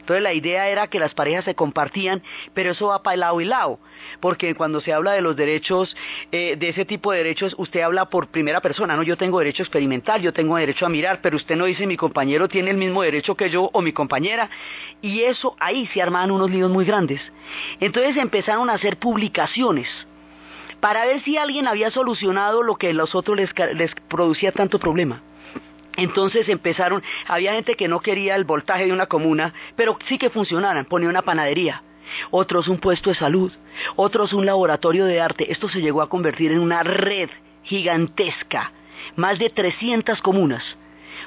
[0.09, 2.23] Entonces la idea era que las parejas se compartían,
[2.55, 3.79] pero eso va para el lado y lado,
[4.21, 5.95] porque cuando se habla de los derechos,
[6.33, 9.03] eh, de ese tipo de derechos, usted habla por primera persona, ¿no?
[9.03, 11.99] Yo tengo derecho a experimentar, yo tengo derecho a mirar, pero usted no dice mi
[11.99, 14.49] compañero tiene el mismo derecho que yo o mi compañera,
[15.03, 17.21] y eso ahí se armaban unos líos muy grandes.
[17.79, 20.08] Entonces empezaron a hacer publicaciones
[20.81, 25.23] para ver si alguien había solucionado lo que a los otros les, producía tanto problema.
[25.97, 30.31] Entonces empezaron, había gente que no quería el voltaje de una comuna, pero sí que
[30.31, 31.83] funcionaran, ponía una panadería,
[32.31, 33.53] otros un puesto de salud,
[33.97, 35.51] otros un laboratorio de arte.
[35.51, 37.31] Esto se llegó a convertir en una red
[37.65, 38.73] gigantesca,
[39.17, 40.77] más de 300 comunas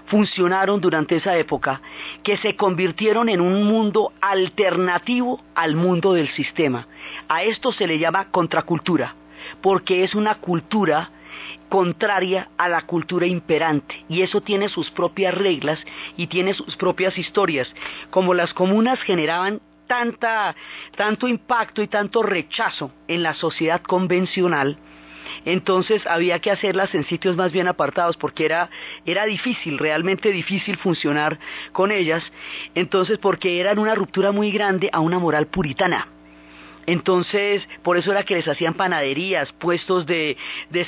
[0.06, 1.82] funcionaron durante esa época,
[2.24, 6.88] que se convirtieron en un mundo alternativo al mundo del sistema.
[7.28, 9.16] A esto se le llama contracultura,
[9.62, 11.10] porque es una cultura
[11.70, 15.80] contraria a la cultura imperante y eso tiene sus propias reglas
[16.18, 17.74] y tiene sus propias historias.
[18.10, 24.78] Como las comunas generaban tanto impacto y tanto rechazo en la sociedad convencional,
[25.46, 28.70] entonces había que hacerlas en sitios más bien apartados porque era,
[29.06, 31.40] era difícil, realmente difícil funcionar
[31.72, 32.24] con ellas,
[32.76, 36.08] entonces porque eran una ruptura muy grande a una moral puritana.
[36.86, 40.38] Entonces, por eso era que les hacían panaderías, puestos de,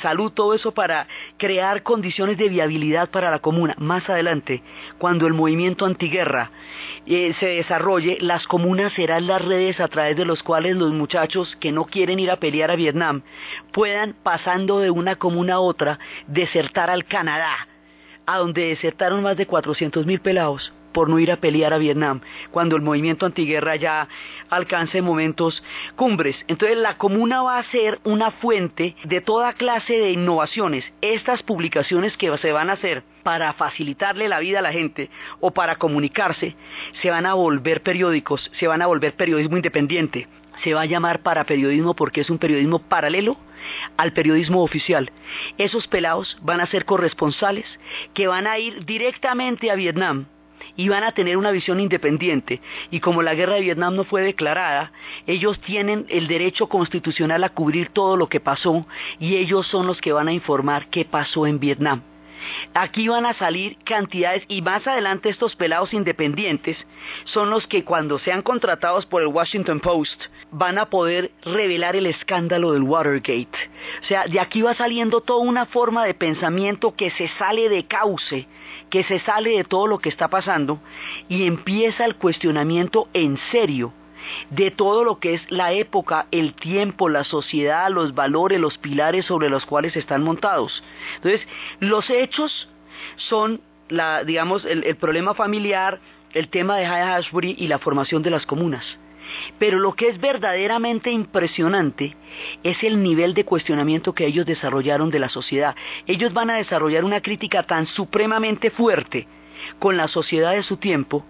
[0.01, 3.75] salud, todo eso para crear condiciones de viabilidad para la comuna.
[3.77, 4.63] Más adelante,
[4.97, 6.51] cuando el movimiento antiguerra
[7.05, 11.55] eh, se desarrolle, las comunas serán las redes a través de los cuales los muchachos
[11.59, 13.21] que no quieren ir a pelear a Vietnam
[13.71, 17.67] puedan, pasando de una comuna a otra, desertar al Canadá,
[18.25, 22.21] a donde desertaron más de 400 mil pelados por no ir a pelear a Vietnam,
[22.51, 24.07] cuando el movimiento antiguerra ya
[24.49, 25.61] alcance momentos
[25.95, 26.37] cumbres.
[26.47, 30.85] Entonces la comuna va a ser una fuente de toda clase de innovaciones.
[31.01, 35.51] Estas publicaciones que se van a hacer para facilitarle la vida a la gente o
[35.51, 36.55] para comunicarse,
[37.01, 40.27] se van a volver periódicos, se van a volver periodismo independiente.
[40.63, 43.37] Se va a llamar para periodismo porque es un periodismo paralelo
[43.97, 45.11] al periodismo oficial.
[45.57, 47.65] Esos pelados van a ser corresponsales
[48.13, 50.27] que van a ir directamente a Vietnam
[50.75, 52.61] y van a tener una visión independiente.
[52.91, 54.91] Y como la guerra de Vietnam no fue declarada,
[55.27, 58.85] ellos tienen el derecho constitucional a cubrir todo lo que pasó
[59.19, 62.12] y ellos son los que van a informar qué pasó en Vietnam.
[62.73, 66.77] Aquí van a salir cantidades y más adelante estos pelados independientes
[67.25, 72.05] son los que cuando sean contratados por el Washington Post van a poder revelar el
[72.05, 73.57] escándalo del Watergate.
[74.01, 77.85] O sea, de aquí va saliendo toda una forma de pensamiento que se sale de
[77.85, 78.47] cauce,
[78.89, 80.79] que se sale de todo lo que está pasando
[81.27, 83.93] y empieza el cuestionamiento en serio
[84.49, 89.25] de todo lo que es la época, el tiempo, la sociedad, los valores, los pilares
[89.25, 90.83] sobre los cuales están montados.
[91.15, 91.47] Entonces,
[91.79, 92.69] los hechos
[93.15, 95.99] son, la, digamos, el, el problema familiar,
[96.33, 98.97] el tema de High Ashbury y la formación de las comunas.
[99.57, 102.15] Pero lo que es verdaderamente impresionante
[102.63, 105.75] es el nivel de cuestionamiento que ellos desarrollaron de la sociedad.
[106.07, 109.27] Ellos van a desarrollar una crítica tan supremamente fuerte
[109.79, 111.25] con la sociedad de su tiempo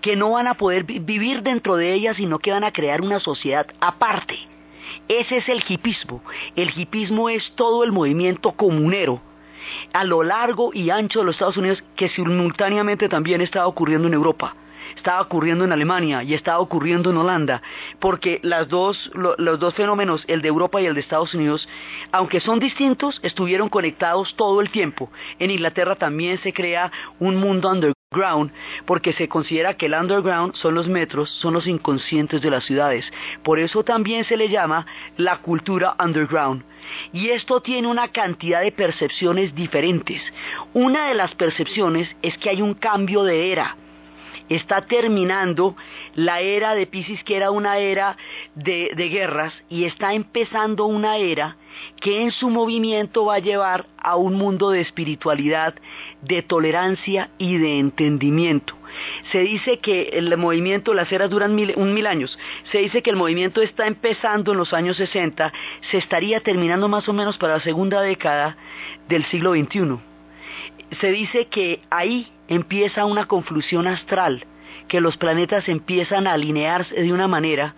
[0.00, 3.20] que no van a poder vivir dentro de ella, sino que van a crear una
[3.20, 4.38] sociedad aparte.
[5.08, 6.22] Ese es el hipismo.
[6.56, 9.20] El hipismo es todo el movimiento comunero
[9.92, 14.14] a lo largo y ancho de los Estados Unidos que simultáneamente también está ocurriendo en
[14.14, 14.56] Europa
[14.96, 17.62] estaba ocurriendo en Alemania y estaba ocurriendo en Holanda,
[17.98, 21.68] porque los dos fenómenos, el de Europa y el de Estados Unidos,
[22.10, 25.10] aunque son distintos, estuvieron conectados todo el tiempo.
[25.38, 28.52] En Inglaterra también se crea un mundo underground ground
[28.86, 33.04] porque se considera que el underground son los metros, son los inconscientes de las ciudades.
[33.42, 36.62] Por eso también se le llama la cultura underground.
[37.12, 40.20] Y esto tiene una cantidad de percepciones diferentes.
[40.74, 43.76] Una de las percepciones es que hay un cambio de era
[44.54, 45.76] está terminando
[46.14, 48.16] la era de Pisces, que era una era
[48.54, 51.56] de, guerras, y está empezando una era
[52.00, 55.74] que en su movimiento va a llevar a un mundo de espiritualidad,
[56.20, 58.76] de tolerancia y de entendimiento.
[59.30, 62.38] Se dice que el movimiento, las eras duran un mil años,
[62.70, 65.52] se dice que el movimiento está empezando en los años 60,
[65.90, 68.56] se estaría terminando más o menos para la segunda década
[69.08, 69.98] del siglo XXI.
[71.00, 74.46] Se dice que ahí empieza una conflusión astral,
[74.88, 77.74] que los planetas empiezan a alinearse de una manera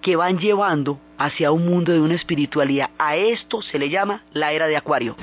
[0.00, 2.90] que van llevando hacia un mundo de una espiritualidad.
[2.98, 5.16] A esto se le llama la era de Acuario.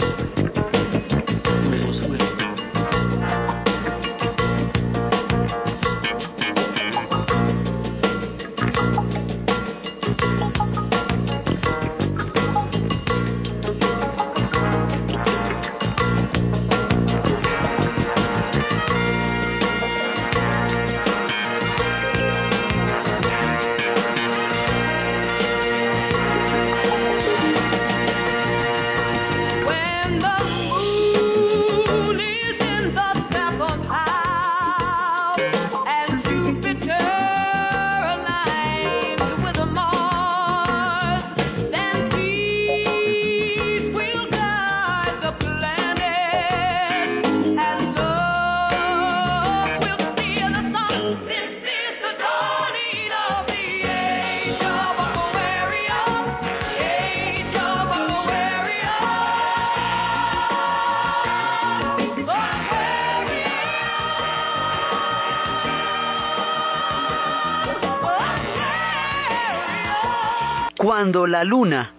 [71.10, 71.92] Cuando la luna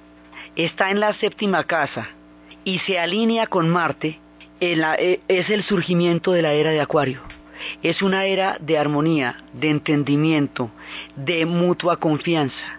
[0.54, 2.06] está en la séptima casa
[2.62, 4.20] y se alinea con Marte,
[4.60, 7.20] eh, es el surgimiento de la era de Acuario.
[7.82, 10.70] Es una era de armonía, de entendimiento,
[11.16, 12.78] de mutua confianza.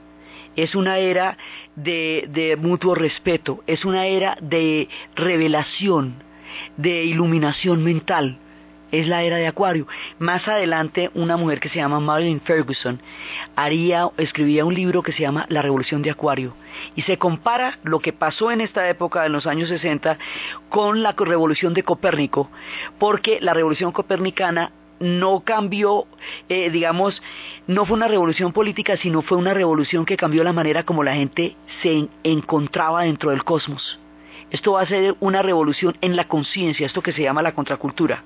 [0.56, 1.38] Es una era
[1.76, 3.62] de, de mutuo respeto.
[3.68, 6.16] Es una era de revelación,
[6.78, 8.40] de iluminación mental
[8.92, 9.88] es la era de Acuario.
[10.20, 13.02] Más adelante, una mujer que se llama Marilyn Ferguson
[13.56, 16.54] haría, escribía un libro que se llama La Revolución de Acuario
[16.96, 20.18] y se compara lo que pasó en esta época, en los años 60,
[20.70, 22.50] con la revolución de Copérnico,
[23.00, 26.06] porque la revolución copernicana no cambió,
[26.48, 27.22] eh, digamos,
[27.68, 31.16] no fue una revolución política, sino fue una revolución que cambió la manera como la
[31.16, 34.01] gente se encontraba dentro del cosmos.
[34.52, 38.24] Esto va a ser una revolución en la conciencia, esto que se llama la contracultura.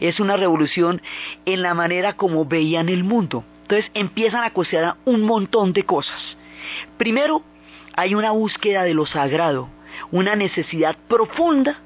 [0.00, 1.00] Es una revolución
[1.46, 3.44] en la manera como veían el mundo.
[3.62, 6.36] Entonces empiezan a cuestionar un montón de cosas.
[6.98, 7.42] Primero,
[7.94, 9.68] hay una búsqueda de lo sagrado,
[10.10, 11.80] una necesidad profunda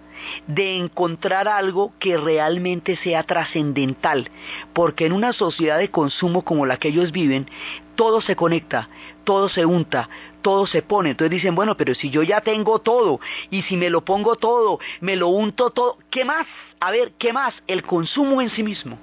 [0.46, 4.30] de encontrar algo que realmente sea trascendental,
[4.72, 7.46] porque en una sociedad de consumo como la que ellos viven,
[7.94, 8.88] todo se conecta,
[9.24, 10.08] todo se unta,
[10.42, 11.10] todo se pone.
[11.10, 13.20] Entonces dicen, bueno, pero si yo ya tengo todo,
[13.50, 16.46] y si me lo pongo todo, me lo unto todo, ¿qué más?
[16.80, 17.54] A ver, ¿qué más?
[17.66, 18.98] El consumo en sí mismo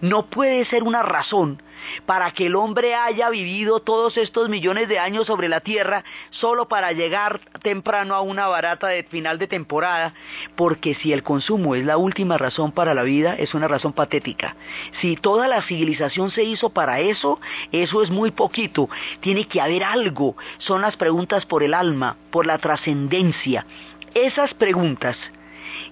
[0.00, 1.62] no puede ser una razón
[2.06, 6.68] para que el hombre haya vivido todos estos millones de años sobre la tierra solo
[6.68, 10.14] para llegar temprano a una barata de final de temporada,
[10.56, 14.56] porque si el consumo es la última razón para la vida, es una razón patética.
[15.00, 17.40] Si toda la civilización se hizo para eso,
[17.72, 18.88] eso es muy poquito.
[19.20, 20.36] Tiene que haber algo.
[20.58, 23.66] Son las preguntas por el alma, por la trascendencia.
[24.14, 25.16] Esas preguntas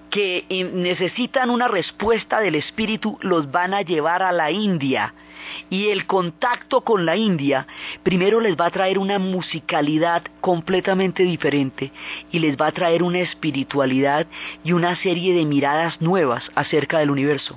[0.09, 5.13] que necesitan una respuesta del espíritu los van a llevar a la India.
[5.69, 7.67] Y el contacto con la India
[8.03, 11.91] primero les va a traer una musicalidad completamente diferente
[12.31, 14.27] y les va a traer una espiritualidad
[14.63, 17.55] y una serie de miradas nuevas acerca del universo.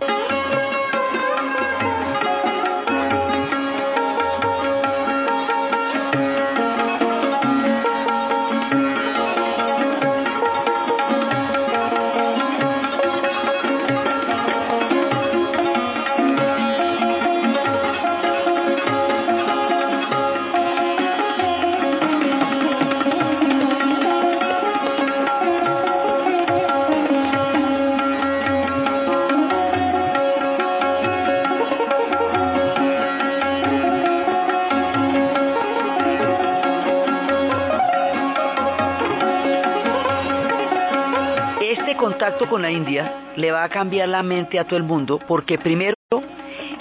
[42.51, 45.95] Con la India le va a cambiar la mente a todo el mundo porque primero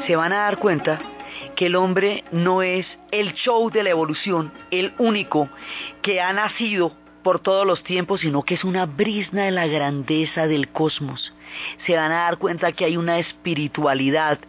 [0.07, 0.99] se van a dar cuenta
[1.55, 5.47] que el hombre no es el show de la evolución, el único
[6.01, 10.47] que ha nacido por todos los tiempos, sino que es una brisna de la grandeza
[10.47, 11.33] del cosmos.
[11.85, 14.39] Se van a dar cuenta que hay una espiritualidad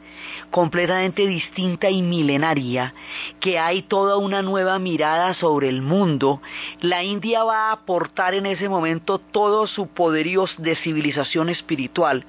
[0.51, 2.95] completamente distinta y milenaria,
[3.39, 6.41] que hay toda una nueva mirada sobre el mundo.
[6.81, 12.25] La India va a aportar en ese momento todo su poderío de civilización espiritual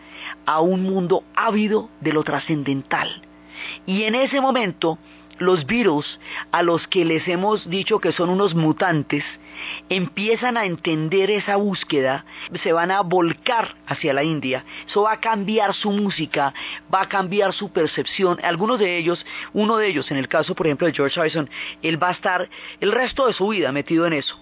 [0.45, 3.21] a un mundo ávido de lo trascendental.
[3.85, 4.97] Y en ese momento,
[5.37, 6.19] los Beatles,
[6.51, 9.23] a los que les hemos dicho que son unos mutantes,
[9.89, 12.25] empiezan a entender esa búsqueda,
[12.61, 14.65] se van a volcar hacia la India.
[14.87, 16.53] Eso va a cambiar su música,
[16.93, 18.39] va a cambiar su percepción.
[18.43, 21.49] Algunos de ellos, uno de ellos, en el caso por ejemplo de George Harrison,
[21.81, 22.49] él va a estar
[22.79, 24.39] el resto de su vida metido en eso.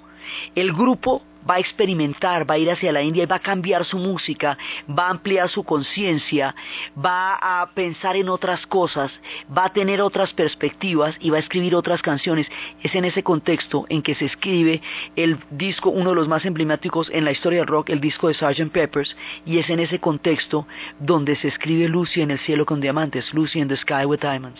[0.55, 3.85] El grupo va a experimentar, va a ir hacia la India y va a cambiar
[3.85, 6.55] su música, va a ampliar su conciencia,
[6.97, 9.11] va a pensar en otras cosas,
[9.55, 12.47] va a tener otras perspectivas y va a escribir otras canciones.
[12.81, 14.81] Es en ese contexto en que se escribe
[15.15, 18.33] el disco, uno de los más emblemáticos en la historia del rock, el disco de
[18.33, 18.71] Sgt.
[18.71, 19.15] Peppers,
[19.45, 20.67] y es en ese contexto
[20.99, 24.59] donde se escribe Lucy en el cielo con diamantes, Lucy in the sky with diamonds.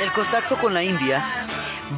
[0.00, 1.22] El contacto con la India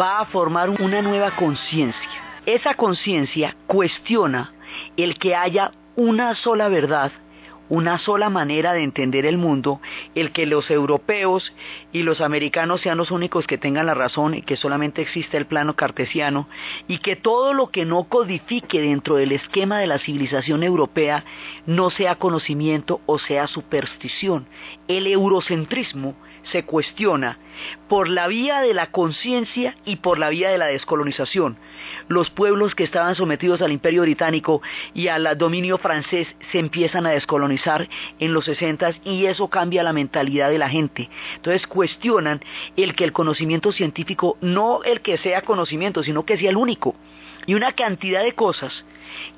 [0.01, 2.11] va a formar una nueva conciencia.
[2.47, 4.53] Esa conciencia cuestiona
[4.97, 7.13] el que haya una sola verdad
[7.69, 9.81] una sola manera de entender el mundo,
[10.15, 11.53] el que los europeos
[11.93, 15.47] y los americanos sean los únicos que tengan la razón y que solamente existe el
[15.47, 16.49] plano cartesiano,
[16.87, 21.25] y que todo lo que no codifique dentro del esquema de la civilización europea
[21.67, 24.47] no sea conocimiento o sea superstición.
[24.87, 26.15] El eurocentrismo
[26.45, 27.39] se cuestiona
[27.89, 31.59] por la vía de la conciencia y por la vía de la descolonización.
[32.07, 34.63] Los pueblos que estaban sometidos al imperio británico
[34.95, 37.58] y al dominio francés se empiezan a descolonizar
[38.19, 41.09] en los 60 y eso cambia la mentalidad de la gente.
[41.37, 42.41] Entonces cuestionan
[42.77, 46.95] el que el conocimiento científico, no el que sea conocimiento, sino que sea el único.
[47.47, 48.85] Y una cantidad de cosas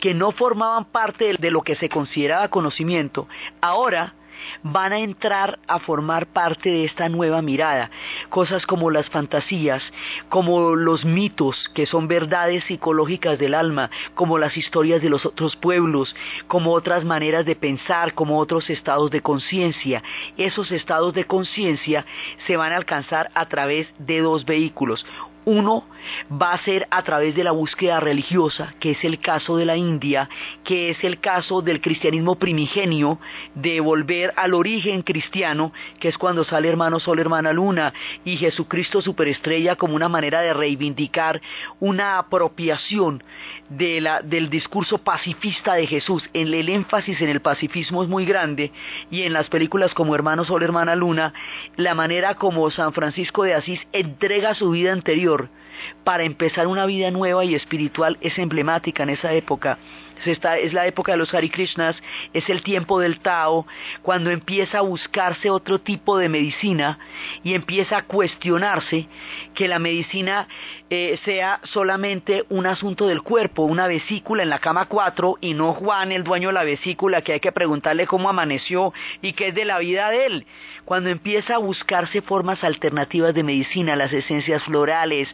[0.01, 3.29] que no formaban parte de lo que se consideraba conocimiento,
[3.61, 4.15] ahora
[4.63, 7.91] van a entrar a formar parte de esta nueva mirada.
[8.29, 9.83] Cosas como las fantasías,
[10.29, 15.57] como los mitos, que son verdades psicológicas del alma, como las historias de los otros
[15.57, 16.15] pueblos,
[16.47, 20.03] como otras maneras de pensar, como otros estados de conciencia.
[20.37, 22.05] Esos estados de conciencia
[22.47, 25.05] se van a alcanzar a través de dos vehículos.
[25.45, 25.85] Uno
[26.31, 29.77] va a ser a través de la búsqueda religiosa, que es el caso de la
[29.77, 30.29] India,
[30.65, 33.19] que es el caso del cristianismo primigenio,
[33.55, 37.93] de volver al origen cristiano, que es cuando sale hermano sol, hermana luna,
[38.25, 41.41] y Jesucristo superestrella como una manera de reivindicar
[41.81, 43.23] una apropiación
[43.71, 46.29] del discurso pacifista de Jesús.
[46.35, 48.73] En el énfasis en el pacifismo es muy grande,
[49.11, 51.33] y en las películas como Hermano Sol, Hermana Luna,
[51.77, 55.30] la manera como San Francisco de Asís entrega su vida anterior
[56.05, 59.79] para empezar una vida nueva y espiritual es emblemática en esa época
[60.27, 61.97] es la época de los Hare Krishnas,
[62.33, 63.67] es el tiempo del Tao,
[64.03, 66.99] cuando empieza a buscarse otro tipo de medicina
[67.43, 69.09] y empieza a cuestionarse
[69.55, 70.49] que la medicina
[70.89, 75.75] eh, sea solamente un asunto del cuerpo, una vesícula en la cama 4 y no
[75.75, 78.93] Juan, el dueño de la vesícula, que hay que preguntarle cómo amaneció
[79.23, 80.47] y qué es de la vida de él.
[80.85, 85.29] Cuando empieza a buscarse formas alternativas de medicina, las esencias florales,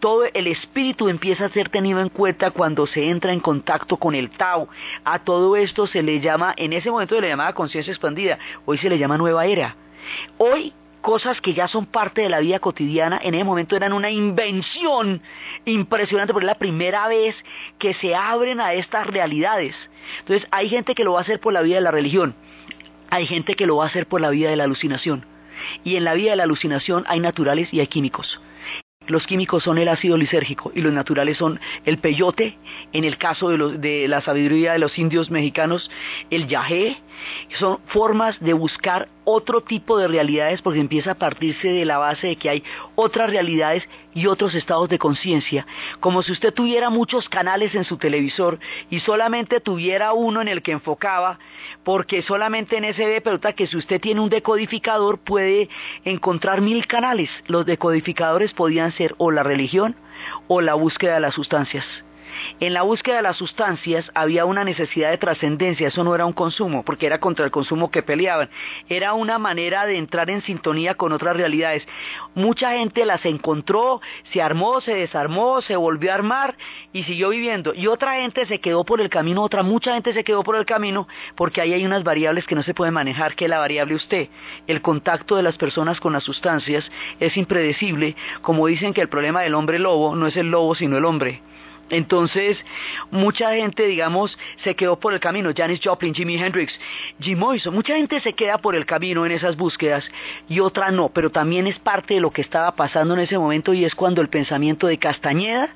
[0.00, 4.14] todo el espíritu empieza a ser tenido en cuenta cuando se entra en contacto con
[4.14, 4.27] el
[5.04, 8.78] A todo esto se le llama, en ese momento se le llamaba conciencia expandida, hoy
[8.78, 9.76] se le llama nueva era.
[10.38, 14.10] Hoy cosas que ya son parte de la vida cotidiana, en ese momento eran una
[14.10, 15.22] invención
[15.64, 17.36] impresionante, porque es la primera vez
[17.78, 19.74] que se abren a estas realidades.
[20.20, 22.34] Entonces hay gente que lo va a hacer por la vida de la religión,
[23.10, 25.24] hay gente que lo va a hacer por la vida de la alucinación.
[25.82, 28.40] Y en la vida de la alucinación hay naturales y hay químicos.
[29.08, 32.58] Los químicos son el ácido lisérgico y los naturales son el peyote,
[32.92, 35.90] en el caso de, la sabiduría de los indios mexicanos,
[36.30, 36.98] el yagé,
[37.58, 42.28] son formas de buscar otro tipo de realidades porque empieza a partirse de la base
[42.28, 42.64] de que hay
[42.94, 45.66] otras realidades y otros estados de conciencia,
[46.00, 48.58] como si usted tuviera muchos canales en su televisor
[48.90, 51.38] y solamente tuviera uno en el que enfocaba,
[51.84, 55.68] porque solamente en ese ve, pero que si usted tiene un decodificador puede
[56.04, 57.30] encontrar mil canales.
[57.46, 59.96] Los decodificadores podían ser o la religión
[60.48, 61.84] o la búsqueda de las sustancias.
[62.60, 66.32] En la búsqueda de las sustancias había una necesidad de trascendencia, eso no era un
[66.32, 68.50] consumo, porque era contra el consumo que peleaban,
[68.88, 71.86] era una manera de entrar en sintonía con otras realidades.
[72.34, 74.00] Mucha gente las encontró,
[74.32, 76.56] se armó, se desarmó, se volvió a armar
[76.92, 77.74] y siguió viviendo.
[77.74, 80.64] Y otra gente se quedó por el camino, otra, mucha gente se quedó por el
[80.64, 83.94] camino, porque ahí hay unas variables que no se pueden manejar, que es la variable
[83.94, 84.28] usted.
[84.66, 86.84] El contacto de las personas con las sustancias
[87.20, 90.98] es impredecible, como dicen que el problema del hombre lobo no es el lobo, sino
[90.98, 91.42] el hombre.
[91.90, 92.58] Entonces,
[93.10, 95.50] mucha gente, digamos, se quedó por el camino.
[95.56, 96.72] Janis Joplin, Jimi Hendrix,
[97.20, 97.74] Jim Morrison.
[97.74, 100.04] Mucha gente se queda por el camino en esas búsquedas
[100.48, 101.08] y otra no.
[101.08, 104.20] Pero también es parte de lo que estaba pasando en ese momento y es cuando
[104.20, 105.74] el pensamiento de Castañeda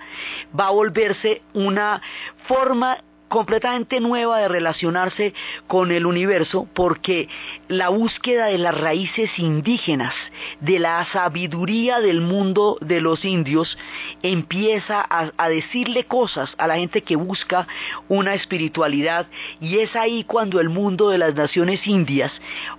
[0.59, 2.01] va a volverse una
[2.47, 2.99] forma
[3.33, 5.33] completamente nueva de relacionarse
[5.67, 7.31] con el universo porque
[7.67, 10.13] la búsqueda de las raíces indígenas,
[10.61, 13.79] de la sabiduría del mundo de los indios,
[14.23, 17.67] empieza a, decirle cosas a la gente que busca
[18.07, 19.27] una espiritualidad.
[19.63, 22.33] Y es ahí cuando el mundo de las naciones indias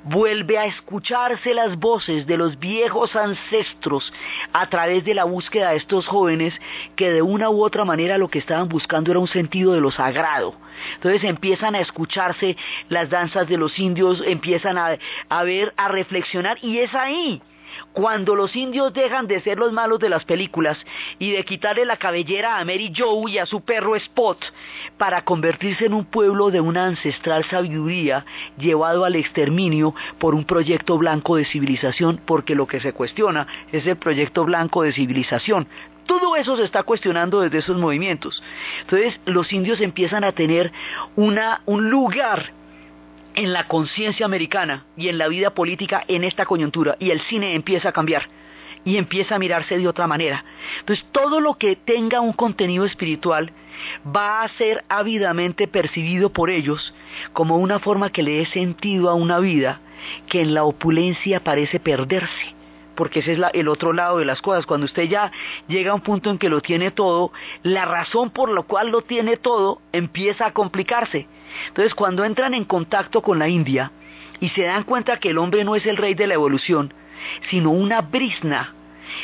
[0.03, 4.13] vuelve a escucharse las voces de los viejos ancestros
[4.53, 6.53] a través de la búsqueda de estos jóvenes
[6.95, 9.89] que de una u otra manera lo que estaban buscando era un sentido de lo
[9.89, 10.42] sagrado
[10.95, 12.57] entonces empiezan a escucharse
[12.89, 14.97] las danzas de los indios, empiezan a,
[15.29, 17.41] a ver, a reflexionar y es ahí
[17.91, 20.77] Cuando los indios dejan de ser los malos de las películas
[21.19, 24.37] y de quitarle la cabellera a Mary Joe y a su perro Spot
[24.97, 28.25] para convertirse en un pueblo de una ancestral sabiduría
[28.57, 33.85] llevado al exterminio por un proyecto blanco de civilización, porque lo que se cuestiona es
[33.85, 35.67] el proyecto blanco de civilización,
[36.05, 38.41] todo eso se está cuestionando desde esos movimientos.
[38.81, 40.71] Entonces los indios empiezan a tener
[41.15, 42.51] una, un lugar
[43.35, 47.55] en la conciencia americana y en la vida política en esta coyuntura y el cine
[47.55, 48.29] empieza a cambiar
[48.85, 50.43] y empieza a mirarse de otra manera.
[50.79, 53.51] Entonces todo lo que tenga un contenido espiritual
[54.05, 56.93] va a ser ávidamente percibido por ellos
[57.31, 59.79] como una forma que le dé sentido a una vida
[60.27, 62.55] que en la opulencia parece perderse
[62.95, 64.65] porque ese es el otro lado de las cosas.
[64.65, 65.31] Cuando usted ya
[65.67, 67.31] llega a un punto en que lo tiene todo,
[67.63, 71.27] la razón por la cual lo tiene todo empieza a complicarse.
[71.67, 73.91] Entonces, cuando entran en contacto con la India
[74.39, 76.93] y se dan cuenta que el hombre no es el rey de la evolución,
[77.49, 78.73] sino una brisna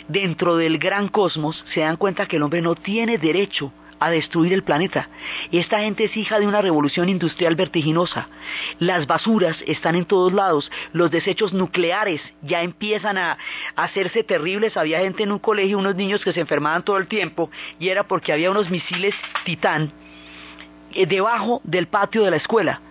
[0.08, 4.54] dentro del gran cosmos, se dan cuenta que el hombre no tiene derecho a destruir
[4.54, 5.10] el planeta.
[5.52, 8.28] Esta gente es hija de una revolución industrial vertiginosa.
[8.80, 10.72] Las basuras están en todos lados.
[10.94, 13.38] Los desechos nucleares ya empiezan a,
[13.76, 14.78] hacerse terribles.
[14.78, 18.04] Había gente en un colegio, unos niños que se enfermaban todo el tiempo y era
[18.04, 19.92] porque había unos misiles titán
[20.94, 22.82] eh, debajo del patio de la escuela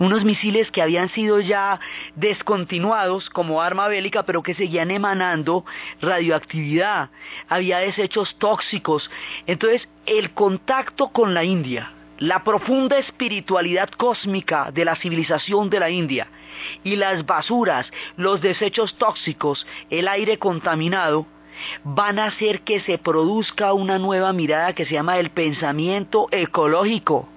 [0.00, 1.78] unos misiles que habían sido ya
[2.16, 5.64] descontinuados como arma bélica, pero que seguían emanando
[6.00, 7.10] radioactividad,
[7.48, 9.10] había desechos tóxicos.
[9.46, 15.90] Entonces, el contacto con la India, la profunda espiritualidad cósmica de la civilización de la
[15.90, 16.28] India
[16.82, 17.86] y las basuras,
[18.16, 21.26] los desechos tóxicos, el aire contaminado,
[21.84, 27.28] van a hacer que se produzca una nueva mirada que se llama el pensamiento ecológico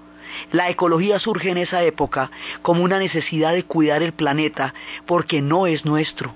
[0.51, 2.31] la ecología surge en esa época
[2.61, 4.73] como una necesidad de cuidar el planeta
[5.05, 6.35] porque no es nuestro.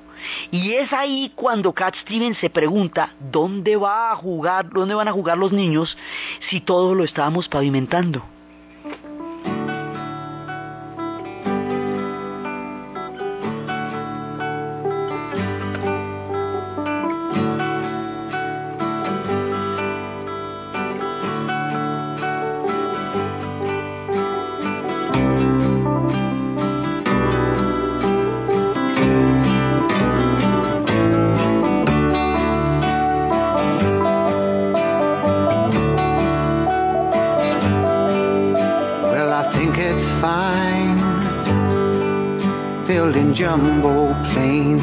[0.52, 5.12] Y es ahí cuando Cat Stevens se pregunta dónde va a jugar, dónde van a
[5.12, 5.98] jugar los niños
[6.50, 8.24] si todo lo estábamos pavimentando.
[43.48, 44.82] Jumbo plane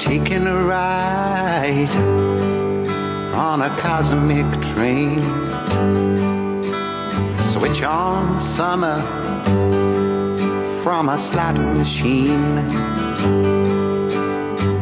[0.00, 1.94] taking a ride
[3.34, 5.20] on a cosmic train.
[7.52, 8.96] Switch on summer
[10.82, 12.54] from a slot machine.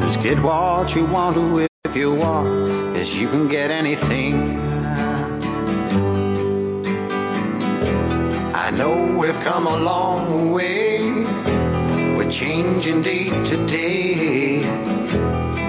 [0.07, 1.36] Just get what you want
[1.84, 4.36] if you want, as you can get anything.
[8.55, 10.89] I know we've come a long way.
[12.33, 13.57] Changing day to.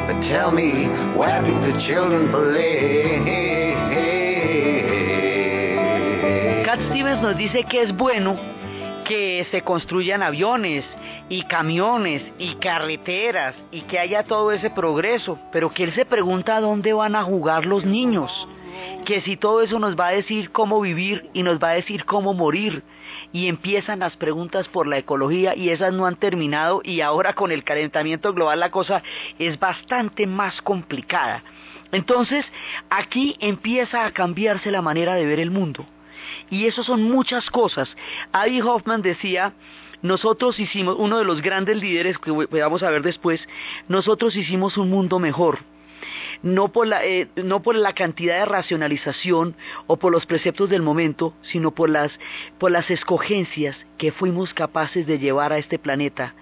[0.07, 3.73] But tell me, where do the children play?
[6.65, 8.37] Cat Stevens nos dice que es bueno
[9.05, 10.85] que se construyan aviones
[11.27, 16.61] y camiones y carreteras y que haya todo ese progreso, pero que él se pregunta
[16.61, 18.31] dónde van a jugar los niños
[19.05, 22.05] que si todo eso nos va a decir cómo vivir y nos va a decir
[22.05, 22.83] cómo morir.
[23.33, 27.51] Y empiezan las preguntas por la ecología y esas no han terminado y ahora con
[27.51, 29.03] el calentamiento global la cosa
[29.39, 31.43] es bastante más complicada.
[31.91, 32.45] Entonces,
[32.89, 35.85] aquí empieza a cambiarse la manera de ver el mundo.
[36.49, 37.89] Y eso son muchas cosas.
[38.31, 39.53] Adi Hoffman decía,
[40.01, 43.41] nosotros hicimos, uno de los grandes líderes que vamos a ver después,
[43.89, 45.59] nosotros hicimos un mundo mejor
[46.43, 49.55] no por la, eh, no por la cantidad de racionalización
[49.87, 52.11] o por los preceptos del momento, sino por las,
[52.57, 56.33] por las escogencias que fuimos capaces de llevar a este planeta.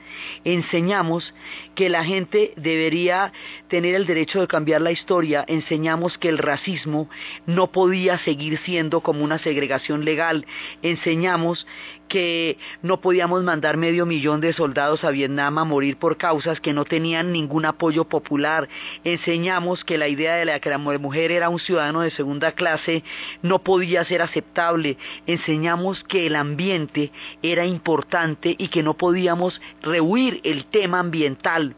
[0.46, 1.34] Enseñamos
[1.76, 3.34] que la gente debería
[3.68, 7.10] tener el derecho de cambiar la historia, enseñamos que el racismo
[7.46, 10.46] no podía seguir siendo como una segregación legal,
[10.82, 11.68] enseñamos
[12.10, 16.74] que no podíamos mandar medio millón de soldados a Vietnam a morir por causas que
[16.74, 18.68] no tenían ningún apoyo popular.
[19.04, 23.04] Enseñamos que la idea de la que la mujer era un ciudadano de segunda clase
[23.42, 24.98] no podía ser aceptable.
[25.26, 27.12] Enseñamos que el ambiente
[27.42, 31.76] era importante y que no podíamos rehuir el tema ambiental.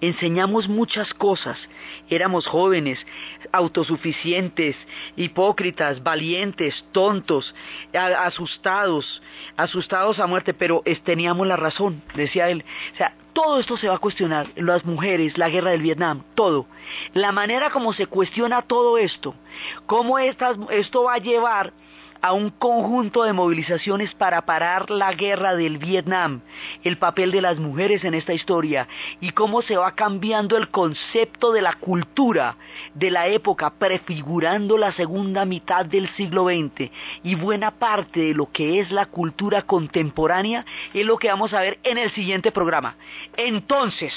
[0.00, 1.58] Enseñamos muchas cosas.
[2.08, 2.98] Éramos jóvenes,
[3.52, 4.76] autosuficientes,
[5.16, 7.54] hipócritas, valientes, tontos,
[7.92, 9.22] asustados,
[9.56, 12.64] asustados a muerte, pero teníamos la razón, decía él.
[12.94, 16.66] O sea, todo esto se va a cuestionar, las mujeres, la guerra del Vietnam, todo.
[17.12, 19.34] La manera como se cuestiona todo esto,
[19.84, 21.72] cómo esto va a llevar
[22.20, 26.40] a un conjunto de movilizaciones para parar la guerra del Vietnam,
[26.84, 28.88] el papel de las mujeres en esta historia
[29.20, 32.56] y cómo se va cambiando el concepto de la cultura
[32.94, 36.90] de la época prefigurando la segunda mitad del siglo XX
[37.22, 40.64] y buena parte de lo que es la cultura contemporánea
[40.94, 42.96] es lo que vamos a ver en el siguiente programa.
[43.36, 44.12] Entonces,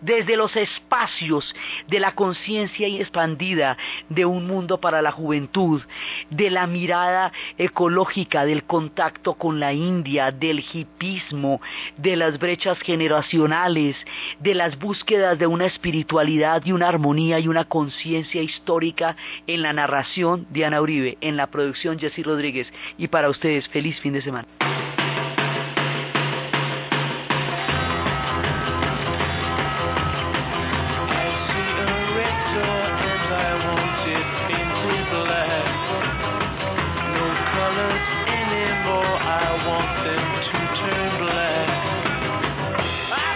[0.00, 1.54] desde los espacios
[1.86, 3.76] de la conciencia expandida
[4.08, 5.82] de un mundo para la juventud,
[6.30, 11.60] de la mirada ecológica, del contacto con la India, del hipismo,
[11.96, 13.96] de las brechas generacionales,
[14.40, 19.16] de las búsquedas de una espiritualidad y una armonía y una conciencia histórica
[19.46, 22.68] en la narración Diana Uribe, en la producción Jessy Rodríguez.
[22.98, 24.46] Y para ustedes, feliz fin de semana.